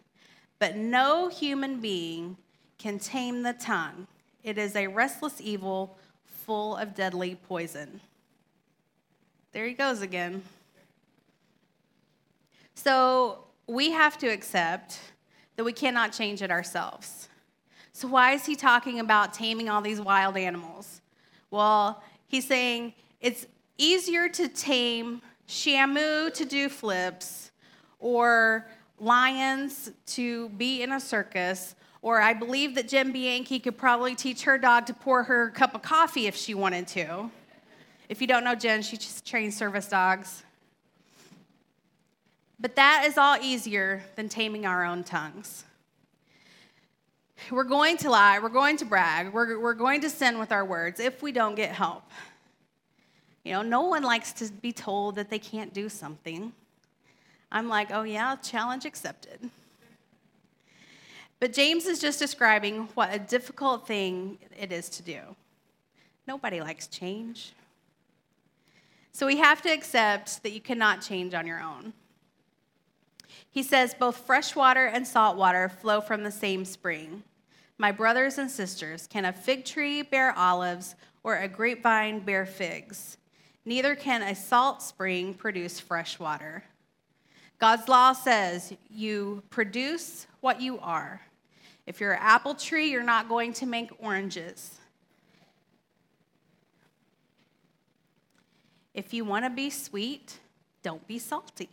But 0.59 0.77
no 0.77 1.29
human 1.29 1.81
being 1.81 2.37
can 2.79 2.99
tame 2.99 3.43
the 3.43 3.53
tongue. 3.53 4.07
It 4.43 4.57
is 4.57 4.77
a 4.77 4.87
restless 4.87 5.41
evil 5.41 5.99
full 6.25 6.77
of 6.77 6.95
deadly 6.95 7.35
poison. 7.35 8.01
There 9.53 9.67
he 9.67 9.75
goes 9.75 10.01
again. 10.01 10.43
So 12.75 13.45
we 13.67 13.91
have 13.91 14.17
to 14.19 14.29
accept 14.29 14.99
that 15.57 15.65
we 15.65 15.73
cannot 15.73 16.13
change 16.13 16.41
it 16.41 16.51
ourselves. 16.51 17.29
So, 17.93 18.07
why 18.07 18.33
is 18.33 18.47
he 18.47 18.55
talking 18.55 19.01
about 19.01 19.35
taming 19.35 19.69
all 19.69 19.81
these 19.81 20.01
wild 20.01 20.37
animals? 20.37 21.01
Well, 21.51 22.01
he's 22.29 22.47
saying 22.47 22.95
it's 23.21 23.47
easier 23.77 24.29
to 24.29 24.49
tame 24.49 25.21
Shamu 25.49 26.33
to 26.35 26.45
do 26.45 26.69
flips 26.69 27.51
or 27.99 28.69
lions 29.01 29.91
to 30.07 30.49
be 30.51 30.83
in 30.83 30.93
a 30.93 31.01
circus, 31.01 31.75
or 32.03 32.21
I 32.21 32.33
believe 32.33 32.75
that 32.77 32.89
Jen 32.89 33.13
Bianchi 33.13 33.59
could 33.59 33.77
probably 33.77 34.15
teach 34.15 34.43
her 34.45 34.59
dog 34.59 34.87
to 34.87 34.95
pour 34.95 35.25
her 35.25 35.51
cup 35.51 35.75
of 35.75 35.83
coffee 35.83 36.27
if 36.27 36.37
she 36.37 36.55
wanted 36.55 36.87
to. 36.89 37.31
If 38.09 38.21
you 38.21 38.27
don't 38.27 38.45
know 38.45 38.55
Jen, 38.55 38.83
she 38.83 38.97
just 38.97 39.27
trains 39.27 39.57
service 39.57 39.89
dogs. 39.89 40.43
But 42.61 42.77
that 42.77 43.05
is 43.07 43.19
all 43.19 43.37
easier 43.41 44.03
than 44.17 44.29
taming 44.29 44.67
our 44.67 44.85
own 44.85 45.05
tongues. 45.05 45.65
We're 47.51 47.65
going 47.65 47.97
to 47.99 48.11
lie, 48.11 48.41
we're 48.41 48.49
going 48.49 48.77
to 48.79 48.85
brag, 48.85 49.33
we're, 49.33 49.61
we're 49.61 49.75
going 49.75 50.01
to 50.01 50.11
sin 50.11 50.39
with 50.39 50.51
our 50.51 50.65
words 50.65 50.99
if 50.99 51.23
we 51.23 51.31
don't 51.31 51.55
get 51.55 51.71
help. 51.71 52.03
You 53.45 53.53
know, 53.53 53.63
no 53.63 53.83
one 53.83 54.03
likes 54.03 54.33
to 54.35 54.51
be 54.51 54.73
told 54.73 55.15
that 55.17 55.31
they 55.31 55.39
can't 55.39 55.73
do 55.73 55.89
something. 55.89 56.53
I'm 57.51 57.69
like, 57.69 57.93
oh 57.93 58.03
yeah, 58.03 58.37
challenge 58.37 58.85
accepted. 58.85 59.51
But 61.41 61.53
James 61.53 61.87
is 61.87 62.01
just 62.01 62.19
describing 62.19 62.89
what 62.95 63.15
a 63.15 63.19
difficult 63.19 63.87
thing 63.87 64.39
it 64.59 64.73
is 64.73 64.89
to 64.91 65.03
do. 65.03 65.21
Nobody 66.27 66.61
likes 66.61 66.89
change. 66.89 67.53
So 69.13 69.27
we 69.27 69.39
have 69.39 69.63
to 69.63 69.69
accept 69.69 70.43
that 70.43 70.53
you 70.53 70.61
cannot 70.61 71.01
change 71.01 71.35
on 71.35 71.47
your 71.47 71.61
own. 71.61 71.93
He 73.51 73.63
says, 73.63 73.95
both 73.95 74.17
fresh 74.17 74.55
water 74.55 74.87
and 74.87 75.07
salt 75.07 75.37
water 75.37 75.69
flow 75.69 76.01
from 76.01 76.23
the 76.23 76.31
same 76.31 76.65
spring. 76.65 77.23
My 77.79 77.93
brothers 77.93 78.39
and 78.39 78.51
sisters, 78.51 79.07
can 79.07 79.25
a 79.25 79.33
fig 79.33 79.65
tree 79.65 80.03
bear 80.03 80.37
olives 80.37 80.97
or 81.23 81.37
a 81.37 81.49
grapevine 81.49 82.21
bear 82.21 82.47
figs? 82.47 83.17
Neither 83.65 83.95
can 83.95 84.23
a 84.23 84.35
salt 84.35 84.83
spring 84.83 85.35
produce 85.35 85.79
fresh 85.79 86.19
water. 86.19 86.65
God's 87.59 87.89
law 87.89 88.13
says 88.13 88.73
you 88.91 89.43
produce 89.51 90.27
what 90.41 90.61
you 90.61 90.79
are. 90.81 91.21
If 91.89 92.03
you're 92.03 92.13
an 92.13 92.19
apple 92.21 92.55
tree, 92.55 92.91
you're 92.91 93.03
not 93.03 93.31
going 93.31 93.55
to 93.55 93.67
make 93.67 93.91
oranges. 93.99 94.79
If 98.93 99.15
you 99.15 99.25
want 99.25 99.47
to 99.47 99.51
be 99.51 99.71
sweet, 99.71 100.39
don't 100.83 101.07
be 101.09 101.19
salty. 101.19 101.71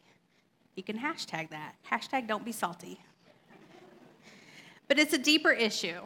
You 0.76 0.84
can 0.84 0.98
hashtag 0.98 1.50
that. 1.50 1.76
Hashtag 1.92 2.30
don't 2.30 2.46
be 2.46 2.54
salty. 2.54 3.02
But 4.88 5.00
it's 5.00 5.12
a 5.12 5.18
deeper 5.18 5.52
issue. 5.52 6.00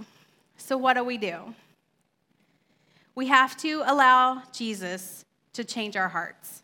So, 0.57 0.75
what 0.75 0.95
do 0.95 1.03
we 1.03 1.19
do? 1.19 1.53
We 3.13 3.27
have 3.27 3.55
to 3.57 3.83
allow 3.85 4.41
Jesus 4.51 5.23
to 5.53 5.63
change 5.63 5.95
our 5.95 6.09
hearts. 6.09 6.63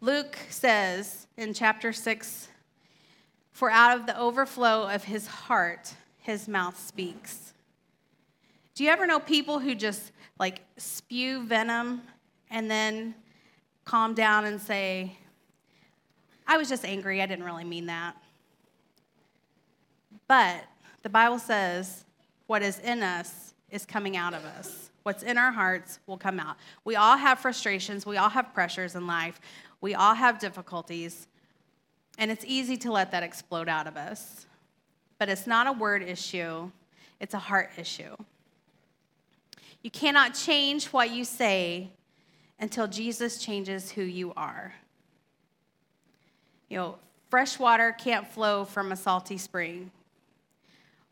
Luke 0.00 0.38
says 0.48 1.26
in 1.36 1.52
chapter 1.52 1.92
6 1.92 2.48
For 3.60 3.70
out 3.70 4.00
of 4.00 4.06
the 4.06 4.18
overflow 4.18 4.88
of 4.88 5.04
his 5.04 5.26
heart, 5.26 5.92
his 6.16 6.48
mouth 6.48 6.80
speaks. 6.80 7.52
Do 8.74 8.84
you 8.84 8.88
ever 8.88 9.06
know 9.06 9.20
people 9.20 9.58
who 9.58 9.74
just 9.74 10.12
like 10.38 10.62
spew 10.78 11.42
venom 11.42 12.00
and 12.48 12.70
then 12.70 13.14
calm 13.84 14.14
down 14.14 14.46
and 14.46 14.58
say, 14.58 15.14
I 16.46 16.56
was 16.56 16.70
just 16.70 16.86
angry. 16.86 17.20
I 17.20 17.26
didn't 17.26 17.44
really 17.44 17.64
mean 17.64 17.84
that. 17.84 18.16
But 20.26 20.64
the 21.02 21.10
Bible 21.10 21.38
says 21.38 22.06
what 22.46 22.62
is 22.62 22.78
in 22.78 23.02
us 23.02 23.52
is 23.70 23.84
coming 23.84 24.16
out 24.16 24.32
of 24.32 24.42
us. 24.42 24.88
What's 25.02 25.22
in 25.22 25.36
our 25.36 25.52
hearts 25.52 25.98
will 26.06 26.16
come 26.16 26.40
out. 26.40 26.56
We 26.86 26.96
all 26.96 27.18
have 27.18 27.40
frustrations. 27.40 28.06
We 28.06 28.16
all 28.16 28.30
have 28.30 28.54
pressures 28.54 28.94
in 28.94 29.06
life. 29.06 29.38
We 29.82 29.94
all 29.94 30.14
have 30.14 30.38
difficulties. 30.38 31.26
And 32.20 32.30
it's 32.30 32.44
easy 32.46 32.76
to 32.76 32.92
let 32.92 33.10
that 33.12 33.22
explode 33.22 33.68
out 33.68 33.86
of 33.86 33.96
us. 33.96 34.46
But 35.18 35.30
it's 35.30 35.46
not 35.46 35.66
a 35.66 35.72
word 35.72 36.02
issue, 36.02 36.70
it's 37.18 37.34
a 37.34 37.38
heart 37.38 37.70
issue. 37.78 38.14
You 39.82 39.90
cannot 39.90 40.34
change 40.34 40.86
what 40.88 41.10
you 41.10 41.24
say 41.24 41.88
until 42.60 42.86
Jesus 42.86 43.42
changes 43.42 43.90
who 43.90 44.02
you 44.02 44.34
are. 44.36 44.74
You 46.68 46.76
know, 46.76 46.94
fresh 47.30 47.58
water 47.58 47.96
can't 47.98 48.26
flow 48.26 48.66
from 48.66 48.92
a 48.92 48.96
salty 48.96 49.38
spring. 49.38 49.90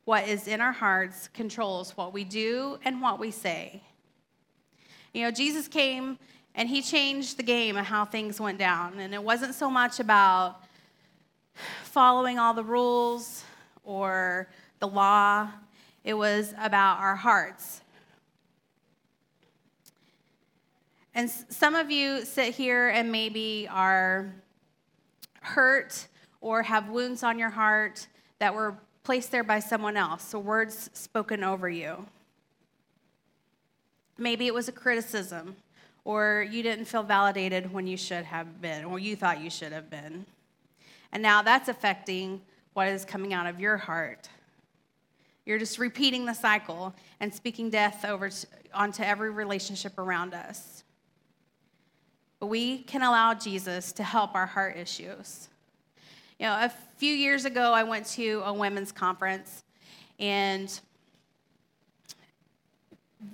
What 0.04 0.28
is 0.28 0.46
in 0.46 0.60
our 0.60 0.72
hearts 0.72 1.28
controls 1.28 1.96
what 1.96 2.12
we 2.12 2.24
do 2.24 2.78
and 2.84 3.00
what 3.00 3.18
we 3.18 3.30
say. 3.30 3.82
You 5.14 5.22
know, 5.22 5.30
Jesus 5.30 5.68
came 5.68 6.18
and 6.54 6.68
he 6.68 6.82
changed 6.82 7.38
the 7.38 7.42
game 7.42 7.78
of 7.78 7.86
how 7.86 8.04
things 8.04 8.38
went 8.38 8.58
down. 8.58 9.00
And 9.00 9.14
it 9.14 9.22
wasn't 9.22 9.54
so 9.54 9.70
much 9.70 10.00
about 10.00 10.62
following 11.84 12.38
all 12.38 12.54
the 12.54 12.64
rules 12.64 13.44
or 13.84 14.48
the 14.78 14.88
law, 14.88 15.48
it 16.04 16.14
was 16.14 16.54
about 16.58 16.98
our 16.98 17.16
hearts. 17.16 17.80
And 21.14 21.28
some 21.28 21.74
of 21.74 21.90
you 21.90 22.24
sit 22.24 22.54
here 22.54 22.88
and 22.88 23.10
maybe 23.10 23.66
are 23.70 24.32
hurt 25.40 26.06
or 26.40 26.62
have 26.62 26.88
wounds 26.88 27.22
on 27.22 27.38
your 27.38 27.50
heart 27.50 28.06
that 28.38 28.54
were 28.54 28.76
placed 29.02 29.32
there 29.32 29.42
by 29.42 29.58
someone 29.58 29.96
else, 29.96 30.22
so 30.22 30.38
words 30.38 30.90
spoken 30.92 31.42
over 31.42 31.68
you. 31.68 32.06
Maybe 34.16 34.46
it 34.46 34.54
was 34.54 34.68
a 34.68 34.72
criticism, 34.72 35.56
or 36.04 36.46
you 36.48 36.62
didn't 36.62 36.84
feel 36.84 37.02
validated 37.02 37.72
when 37.72 37.86
you 37.86 37.96
should 37.96 38.24
have 38.24 38.60
been, 38.60 38.84
or 38.84 38.98
you 38.98 39.16
thought 39.16 39.40
you 39.40 39.50
should 39.50 39.72
have 39.72 39.90
been. 39.90 40.26
And 41.12 41.22
now 41.22 41.42
that's 41.42 41.68
affecting 41.68 42.42
what 42.74 42.88
is 42.88 43.04
coming 43.04 43.32
out 43.32 43.46
of 43.46 43.60
your 43.60 43.76
heart. 43.76 44.28
You're 45.46 45.58
just 45.58 45.78
repeating 45.78 46.26
the 46.26 46.34
cycle 46.34 46.94
and 47.20 47.34
speaking 47.34 47.70
death 47.70 48.04
over 48.04 48.28
to, 48.28 48.46
onto 48.74 49.02
every 49.02 49.30
relationship 49.30 49.98
around 49.98 50.34
us. 50.34 50.84
But 52.38 52.46
we 52.48 52.78
can 52.78 53.02
allow 53.02 53.34
Jesus 53.34 53.92
to 53.92 54.02
help 54.02 54.34
our 54.34 54.46
heart 54.46 54.76
issues. 54.76 55.48
You 56.38 56.46
know, 56.46 56.52
a 56.52 56.72
few 56.98 57.12
years 57.12 57.46
ago, 57.46 57.72
I 57.72 57.82
went 57.82 58.06
to 58.10 58.42
a 58.44 58.52
women's 58.52 58.92
conference, 58.92 59.64
and 60.20 60.78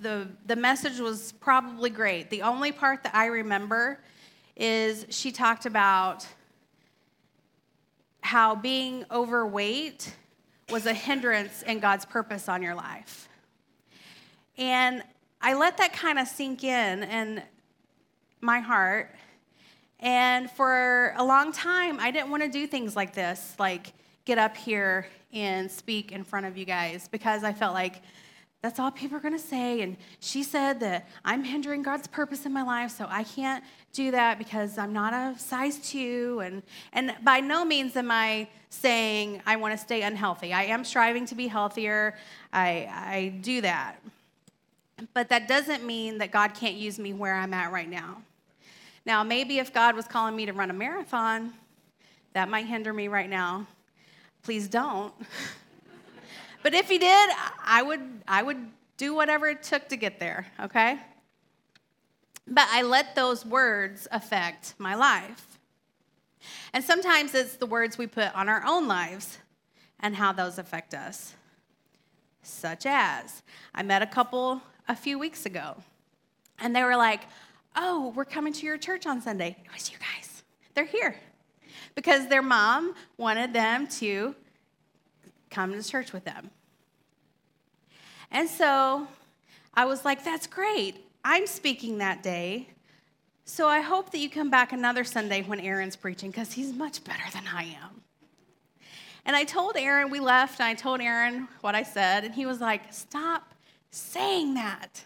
the, 0.01 0.27
the 0.47 0.55
message 0.55 0.99
was 0.99 1.33
probably 1.33 1.91
great. 1.91 2.29
The 2.29 2.41
only 2.41 2.71
part 2.71 3.03
that 3.03 3.13
I 3.13 3.27
remember 3.27 3.99
is 4.55 5.05
she 5.09 5.31
talked 5.31 5.65
about 5.65 6.25
how 8.25 8.55
being 8.55 9.05
overweight 9.11 10.15
was 10.71 10.87
a 10.87 10.93
hindrance 10.93 11.61
in 11.61 11.79
God's 11.79 12.05
purpose 12.05 12.49
on 12.49 12.63
your 12.63 12.73
life. 12.73 13.29
And 14.57 15.03
I 15.41 15.53
let 15.53 15.77
that 15.77 15.93
kind 15.93 16.17
of 16.17 16.27
sink 16.27 16.63
in, 16.63 17.03
and 17.03 17.43
my 18.41 18.59
heart. 18.61 19.13
And 19.99 20.49
for 20.49 21.13
a 21.17 21.23
long 21.23 21.51
time, 21.51 21.99
I 21.99 22.09
didn't 22.09 22.31
want 22.31 22.41
to 22.41 22.49
do 22.49 22.65
things 22.65 22.95
like 22.95 23.13
this, 23.13 23.55
like 23.59 23.93
get 24.25 24.39
up 24.39 24.57
here 24.57 25.07
and 25.31 25.69
speak 25.69 26.11
in 26.11 26.23
front 26.23 26.47
of 26.47 26.57
you 26.57 26.65
guys, 26.65 27.07
because 27.07 27.43
I 27.43 27.53
felt 27.53 27.75
like 27.75 28.01
that's 28.61 28.79
all 28.79 28.89
people 28.89 29.17
are 29.17 29.21
going 29.21 29.37
to 29.37 29.39
say. 29.39 29.81
And 29.81 29.95
she 30.19 30.41
said 30.41 30.79
that 30.79 31.07
I'm 31.23 31.43
hindering 31.43 31.83
God's 31.83 32.07
purpose 32.07 32.45
in 32.45 32.53
my 32.53 32.63
life, 32.63 32.91
so 32.91 33.05
I 33.07 33.23
can't 33.23 33.63
do 33.93 34.11
that 34.11 34.39
because 34.39 34.77
I'm 34.77 34.91
not 34.91 35.13
a 35.13 35.37
size 35.39 35.77
two. 35.77 36.41
And, 36.43 36.63
and 36.91 37.15
by 37.23 37.41
no 37.41 37.63
means 37.63 37.95
am 37.95 38.09
I 38.09 38.47
saying 38.69 39.41
I 39.45 39.55
want 39.57 39.73
to 39.73 39.77
stay 39.77 40.01
unhealthy. 40.01 40.51
I 40.51 40.63
am 40.63 40.83
striving 40.83 41.25
to 41.27 41.35
be 41.35 41.47
healthier, 41.47 42.17
I, 42.51 42.89
I 42.91 43.39
do 43.41 43.61
that. 43.61 43.97
But 45.13 45.29
that 45.29 45.47
doesn't 45.47 45.85
mean 45.85 46.17
that 46.19 46.31
God 46.31 46.53
can't 46.53 46.75
use 46.75 46.97
me 46.97 47.13
where 47.13 47.35
I'm 47.35 47.53
at 47.53 47.71
right 47.71 47.89
now. 47.89 48.21
Now, 49.05 49.23
maybe 49.23 49.59
if 49.59 49.73
God 49.73 49.95
was 49.95 50.07
calling 50.07 50.35
me 50.35 50.45
to 50.47 50.53
run 50.53 50.71
a 50.71 50.73
marathon, 50.73 51.53
that 52.33 52.49
might 52.49 52.65
hinder 52.65 52.91
me 52.91 53.07
right 53.07 53.29
now. 53.29 53.67
Please 54.41 54.67
don't. 54.67 55.13
but 56.65 56.73
if 56.73 56.89
He 56.89 56.97
did, 56.97 57.29
I 57.63 57.83
would, 57.83 58.01
I 58.27 58.41
would 58.41 58.57
do 58.97 59.13
whatever 59.13 59.45
it 59.45 59.61
took 59.61 59.87
to 59.89 59.95
get 59.95 60.19
there, 60.19 60.47
okay? 60.59 60.97
But 62.47 62.67
I 62.71 62.81
let 62.81 63.13
those 63.13 63.45
words 63.45 64.07
affect 64.11 64.73
my 64.79 64.95
life. 64.95 65.59
And 66.73 66.83
sometimes 66.83 67.35
it's 67.35 67.57
the 67.57 67.67
words 67.67 67.99
we 67.99 68.07
put 68.07 68.33
on 68.33 68.49
our 68.49 68.63
own 68.65 68.87
lives 68.87 69.37
and 69.99 70.15
how 70.15 70.31
those 70.31 70.57
affect 70.57 70.95
us. 70.95 71.35
Such 72.41 72.87
as, 72.87 73.43
I 73.75 73.83
met 73.83 74.01
a 74.01 74.07
couple 74.07 74.59
a 74.87 74.95
few 74.95 75.19
weeks 75.19 75.45
ago, 75.45 75.75
and 76.57 76.75
they 76.75 76.83
were 76.83 76.97
like, 76.97 77.27
Oh, 77.75 78.11
we're 78.15 78.25
coming 78.25 78.53
to 78.53 78.65
your 78.65 78.79
church 78.79 79.05
on 79.05 79.21
Sunday. 79.21 79.55
It 79.63 79.71
was 79.71 79.91
you 79.91 79.97
guys. 79.99 80.41
They're 80.73 80.85
here 80.85 81.15
because 81.93 82.27
their 82.27 82.41
mom 82.41 82.95
wanted 83.17 83.53
them 83.53 83.85
to 83.99 84.33
come 85.49 85.73
to 85.73 85.83
church 85.83 86.13
with 86.13 86.25
them. 86.25 86.49
And 88.31 88.49
so 88.49 89.07
I 89.73 89.85
was 89.85 90.05
like, 90.05 90.23
That's 90.23 90.47
great. 90.47 90.97
I'm 91.23 91.47
speaking 91.47 91.97
that 91.99 92.21
day. 92.21 92.69
So 93.45 93.67
I 93.67 93.81
hope 93.81 94.11
that 94.11 94.17
you 94.17 94.29
come 94.29 94.49
back 94.49 94.73
another 94.73 95.03
Sunday 95.03 95.43
when 95.43 95.59
Aaron's 95.59 95.95
preaching 95.95 96.31
because 96.31 96.53
he's 96.53 96.73
much 96.73 97.03
better 97.03 97.23
than 97.31 97.43
I 97.53 97.63
am. 97.63 98.01
And 99.25 99.35
I 99.35 99.43
told 99.43 99.75
Aaron, 99.77 100.09
we 100.09 100.19
left, 100.19 100.59
and 100.59 100.67
I 100.67 100.73
told 100.73 101.01
Aaron 101.01 101.47
what 101.61 101.75
I 101.75 101.83
said, 101.83 102.23
and 102.23 102.33
he 102.33 102.45
was 102.45 102.59
like, 102.59 102.93
Stop 102.93 103.53
saying 103.91 104.55
that. 104.55 105.03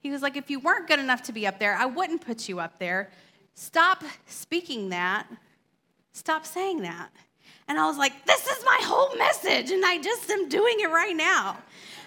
He 0.00 0.10
was 0.10 0.22
like, 0.22 0.36
If 0.36 0.50
you 0.50 0.60
weren't 0.60 0.88
good 0.88 0.98
enough 0.98 1.22
to 1.24 1.32
be 1.32 1.46
up 1.46 1.58
there, 1.58 1.74
I 1.74 1.86
wouldn't 1.86 2.24
put 2.24 2.48
you 2.48 2.60
up 2.60 2.78
there. 2.78 3.10
Stop 3.54 4.02
speaking 4.26 4.88
that. 4.90 5.26
Stop 6.12 6.46
saying 6.46 6.82
that. 6.82 7.10
And 7.70 7.78
I 7.78 7.86
was 7.86 7.96
like, 7.96 8.26
This 8.26 8.48
is 8.48 8.64
my 8.64 8.80
whole 8.82 9.16
message, 9.16 9.70
and 9.70 9.84
I 9.84 9.98
just 9.98 10.28
am 10.28 10.48
doing 10.48 10.80
it 10.80 10.90
right 10.90 11.14
now. 11.14 11.56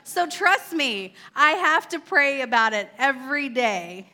So 0.03 0.27
trust 0.27 0.73
me, 0.73 1.13
I 1.37 1.51
have 1.51 1.87
to 1.89 1.99
pray 1.99 2.41
about 2.41 2.73
it 2.73 2.89
every 2.97 3.47
day. 3.47 4.09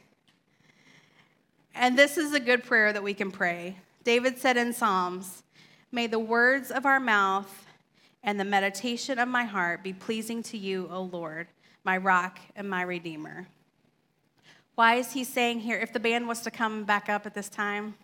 And 1.74 1.98
this 1.98 2.20
is 2.20 2.36
a 2.36 2.40
good 2.40 2.64
prayer 2.64 2.94
that 2.94 3.02
we 3.02 3.16
can 3.16 3.32
pray. 3.32 3.78
David 4.04 4.38
said 4.38 4.58
in 4.58 4.74
Psalms, 4.74 5.42
May 5.92 6.06
the 6.06 6.20
words 6.20 6.70
of 6.70 6.86
our 6.86 7.00
mouth 7.00 7.66
and 8.22 8.40
the 8.40 8.46
meditation 8.46 9.18
of 9.18 9.28
my 9.28 9.46
heart 9.46 9.82
be 9.82 9.92
pleasing 9.92 10.44
to 10.44 10.58
you, 10.58 10.88
O 10.92 11.02
Lord, 11.02 11.48
my 11.84 11.98
rock 11.98 12.38
and 12.56 12.70
my 12.70 12.84
redeemer. 12.84 13.48
Why 14.76 14.98
is 14.98 15.14
he 15.14 15.24
saying 15.24 15.62
here, 15.62 15.80
if 15.80 15.94
the 15.94 16.00
band 16.00 16.28
was 16.28 16.42
to 16.42 16.52
come 16.52 16.84
back 16.84 17.10
up 17.10 17.26
at 17.26 17.34
this 17.34 17.50
time? 17.50 17.96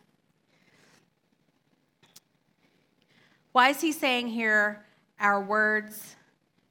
Why 3.55 3.69
is 3.69 3.79
he 3.79 3.93
saying 3.93 4.27
here, 4.27 4.83
our 5.17 5.39
words 5.39 6.17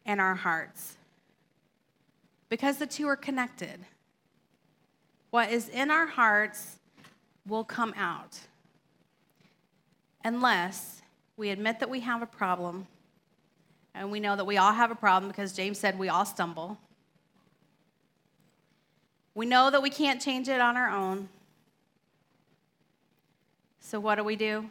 and 0.05 0.21
our 0.21 0.35
hearts? 0.35 0.99
Because 2.51 2.77
the 2.77 2.87
two 2.87 3.09
are 3.09 3.17
connected. 3.17 3.81
What 5.31 5.51
is 5.51 5.71
in 5.71 5.91
our 5.91 6.07
hearts 6.07 6.77
will 7.47 7.65
come 7.65 7.95
out 7.97 8.39
unless 10.27 11.01
we 11.39 11.49
admit 11.49 11.81
that 11.81 11.89
we 11.89 12.01
have 12.01 12.21
a 12.21 12.27
problem. 12.27 12.87
And 13.95 14.11
we 14.11 14.21
know 14.21 14.37
that 14.37 14.45
we 14.45 14.59
all 14.59 14.75
have 14.75 14.91
a 14.91 14.95
problem 14.95 15.31
because 15.31 15.55
James 15.55 15.79
said 15.79 15.99
we 15.99 16.11
all 16.11 16.27
stumble. 16.27 16.77
We 19.35 19.47
know 19.47 19.71
that 19.71 19.81
we 19.81 19.89
can't 19.89 20.21
change 20.21 20.51
it 20.51 20.61
on 20.61 20.77
our 20.77 20.91
own. 20.91 21.31
So, 23.81 23.99
what 23.99 24.17
do 24.17 24.25
we 24.25 24.37
do? 24.37 24.69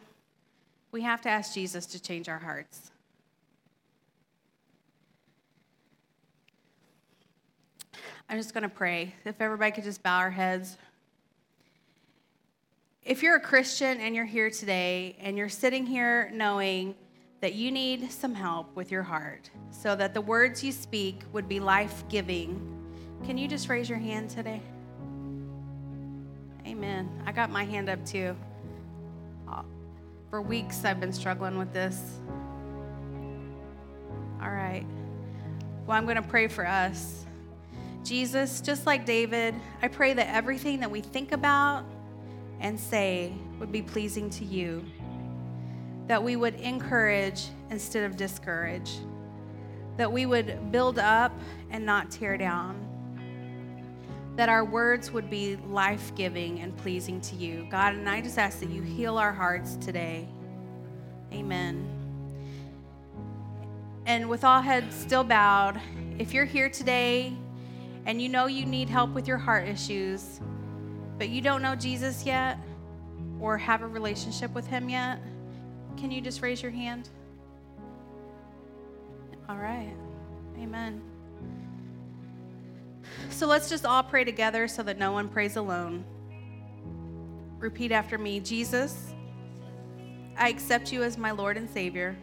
We 0.94 1.02
have 1.02 1.20
to 1.22 1.28
ask 1.28 1.52
Jesus 1.52 1.86
to 1.86 2.00
change 2.00 2.28
our 2.28 2.38
hearts. 2.38 2.92
I'm 8.28 8.36
just 8.36 8.54
going 8.54 8.62
to 8.62 8.68
pray. 8.68 9.12
If 9.24 9.40
everybody 9.40 9.72
could 9.72 9.82
just 9.82 10.04
bow 10.04 10.18
our 10.18 10.30
heads. 10.30 10.78
If 13.02 13.24
you're 13.24 13.34
a 13.34 13.40
Christian 13.40 13.98
and 13.98 14.14
you're 14.14 14.24
here 14.24 14.50
today 14.50 15.16
and 15.18 15.36
you're 15.36 15.48
sitting 15.48 15.84
here 15.84 16.30
knowing 16.32 16.94
that 17.40 17.54
you 17.54 17.72
need 17.72 18.12
some 18.12 18.32
help 18.32 18.76
with 18.76 18.92
your 18.92 19.02
heart 19.02 19.50
so 19.72 19.96
that 19.96 20.14
the 20.14 20.20
words 20.20 20.62
you 20.62 20.70
speak 20.70 21.22
would 21.32 21.48
be 21.48 21.58
life 21.58 22.04
giving, 22.08 22.56
can 23.26 23.36
you 23.36 23.48
just 23.48 23.68
raise 23.68 23.88
your 23.88 23.98
hand 23.98 24.30
today? 24.30 24.62
Amen. 26.64 27.10
I 27.26 27.32
got 27.32 27.50
my 27.50 27.64
hand 27.64 27.88
up 27.88 28.06
too. 28.06 28.36
For 30.34 30.42
weeks, 30.42 30.84
I've 30.84 30.98
been 30.98 31.12
struggling 31.12 31.58
with 31.58 31.72
this. 31.72 32.18
All 34.42 34.50
right. 34.50 34.84
Well, 35.86 35.96
I'm 35.96 36.06
going 36.06 36.16
to 36.16 36.22
pray 36.22 36.48
for 36.48 36.66
us. 36.66 37.24
Jesus, 38.02 38.60
just 38.60 38.84
like 38.84 39.06
David, 39.06 39.54
I 39.80 39.86
pray 39.86 40.12
that 40.12 40.26
everything 40.34 40.80
that 40.80 40.90
we 40.90 41.02
think 41.02 41.30
about, 41.30 41.84
and 42.58 42.80
say 42.80 43.32
would 43.60 43.70
be 43.70 43.80
pleasing 43.80 44.28
to 44.30 44.44
you. 44.44 44.84
That 46.08 46.20
we 46.20 46.34
would 46.34 46.56
encourage 46.56 47.44
instead 47.70 48.02
of 48.02 48.16
discourage. 48.16 48.90
That 49.98 50.10
we 50.10 50.26
would 50.26 50.72
build 50.72 50.98
up 50.98 51.30
and 51.70 51.86
not 51.86 52.10
tear 52.10 52.36
down. 52.36 52.93
That 54.36 54.48
our 54.48 54.64
words 54.64 55.12
would 55.12 55.30
be 55.30 55.56
life 55.56 56.12
giving 56.16 56.60
and 56.60 56.76
pleasing 56.76 57.20
to 57.22 57.36
you. 57.36 57.66
God, 57.70 57.94
and 57.94 58.08
I 58.08 58.20
just 58.20 58.38
ask 58.38 58.60
that 58.60 58.70
you 58.70 58.82
heal 58.82 59.16
our 59.16 59.32
hearts 59.32 59.76
today. 59.76 60.28
Amen. 61.32 61.88
And 64.06 64.28
with 64.28 64.44
all 64.44 64.60
heads 64.60 64.94
still 64.94 65.24
bowed, 65.24 65.80
if 66.18 66.34
you're 66.34 66.44
here 66.44 66.68
today 66.68 67.32
and 68.06 68.20
you 68.20 68.28
know 68.28 68.46
you 68.46 68.66
need 68.66 68.88
help 68.88 69.10
with 69.10 69.26
your 69.26 69.38
heart 69.38 69.66
issues, 69.66 70.40
but 71.18 71.28
you 71.28 71.40
don't 71.40 71.62
know 71.62 71.74
Jesus 71.74 72.26
yet 72.26 72.58
or 73.40 73.56
have 73.56 73.82
a 73.82 73.86
relationship 73.86 74.52
with 74.54 74.66
Him 74.66 74.88
yet, 74.88 75.20
can 75.96 76.10
you 76.10 76.20
just 76.20 76.42
raise 76.42 76.62
your 76.62 76.72
hand? 76.72 77.08
All 79.48 79.56
right. 79.56 79.94
Amen. 80.58 81.00
So 83.30 83.46
let's 83.46 83.68
just 83.68 83.84
all 83.84 84.02
pray 84.02 84.24
together 84.24 84.68
so 84.68 84.82
that 84.82 84.98
no 84.98 85.12
one 85.12 85.28
prays 85.28 85.56
alone. 85.56 86.04
Repeat 87.58 87.92
after 87.92 88.18
me 88.18 88.40
Jesus, 88.40 89.14
I 90.36 90.48
accept 90.48 90.92
you 90.92 91.02
as 91.02 91.16
my 91.16 91.30
Lord 91.30 91.56
and 91.56 91.68
Savior. 91.70 92.16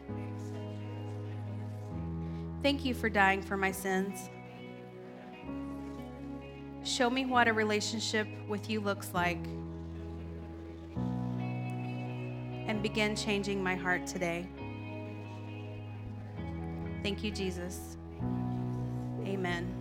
Thank 2.61 2.85
you 2.85 2.93
for 2.93 3.09
dying 3.09 3.41
for 3.41 3.57
my 3.57 3.71
sins. 3.71 4.29
Show 6.83 7.09
me 7.09 7.25
what 7.25 7.47
a 7.47 7.53
relationship 7.53 8.27
with 8.47 8.69
you 8.69 8.81
looks 8.81 9.13
like. 9.13 9.43
And 12.67 12.81
begin 12.83 13.15
changing 13.15 13.63
my 13.63 13.75
heart 13.75 14.05
today. 14.05 14.47
Thank 17.03 17.23
you, 17.23 17.31
Jesus. 17.31 17.97
Amen. 19.25 19.80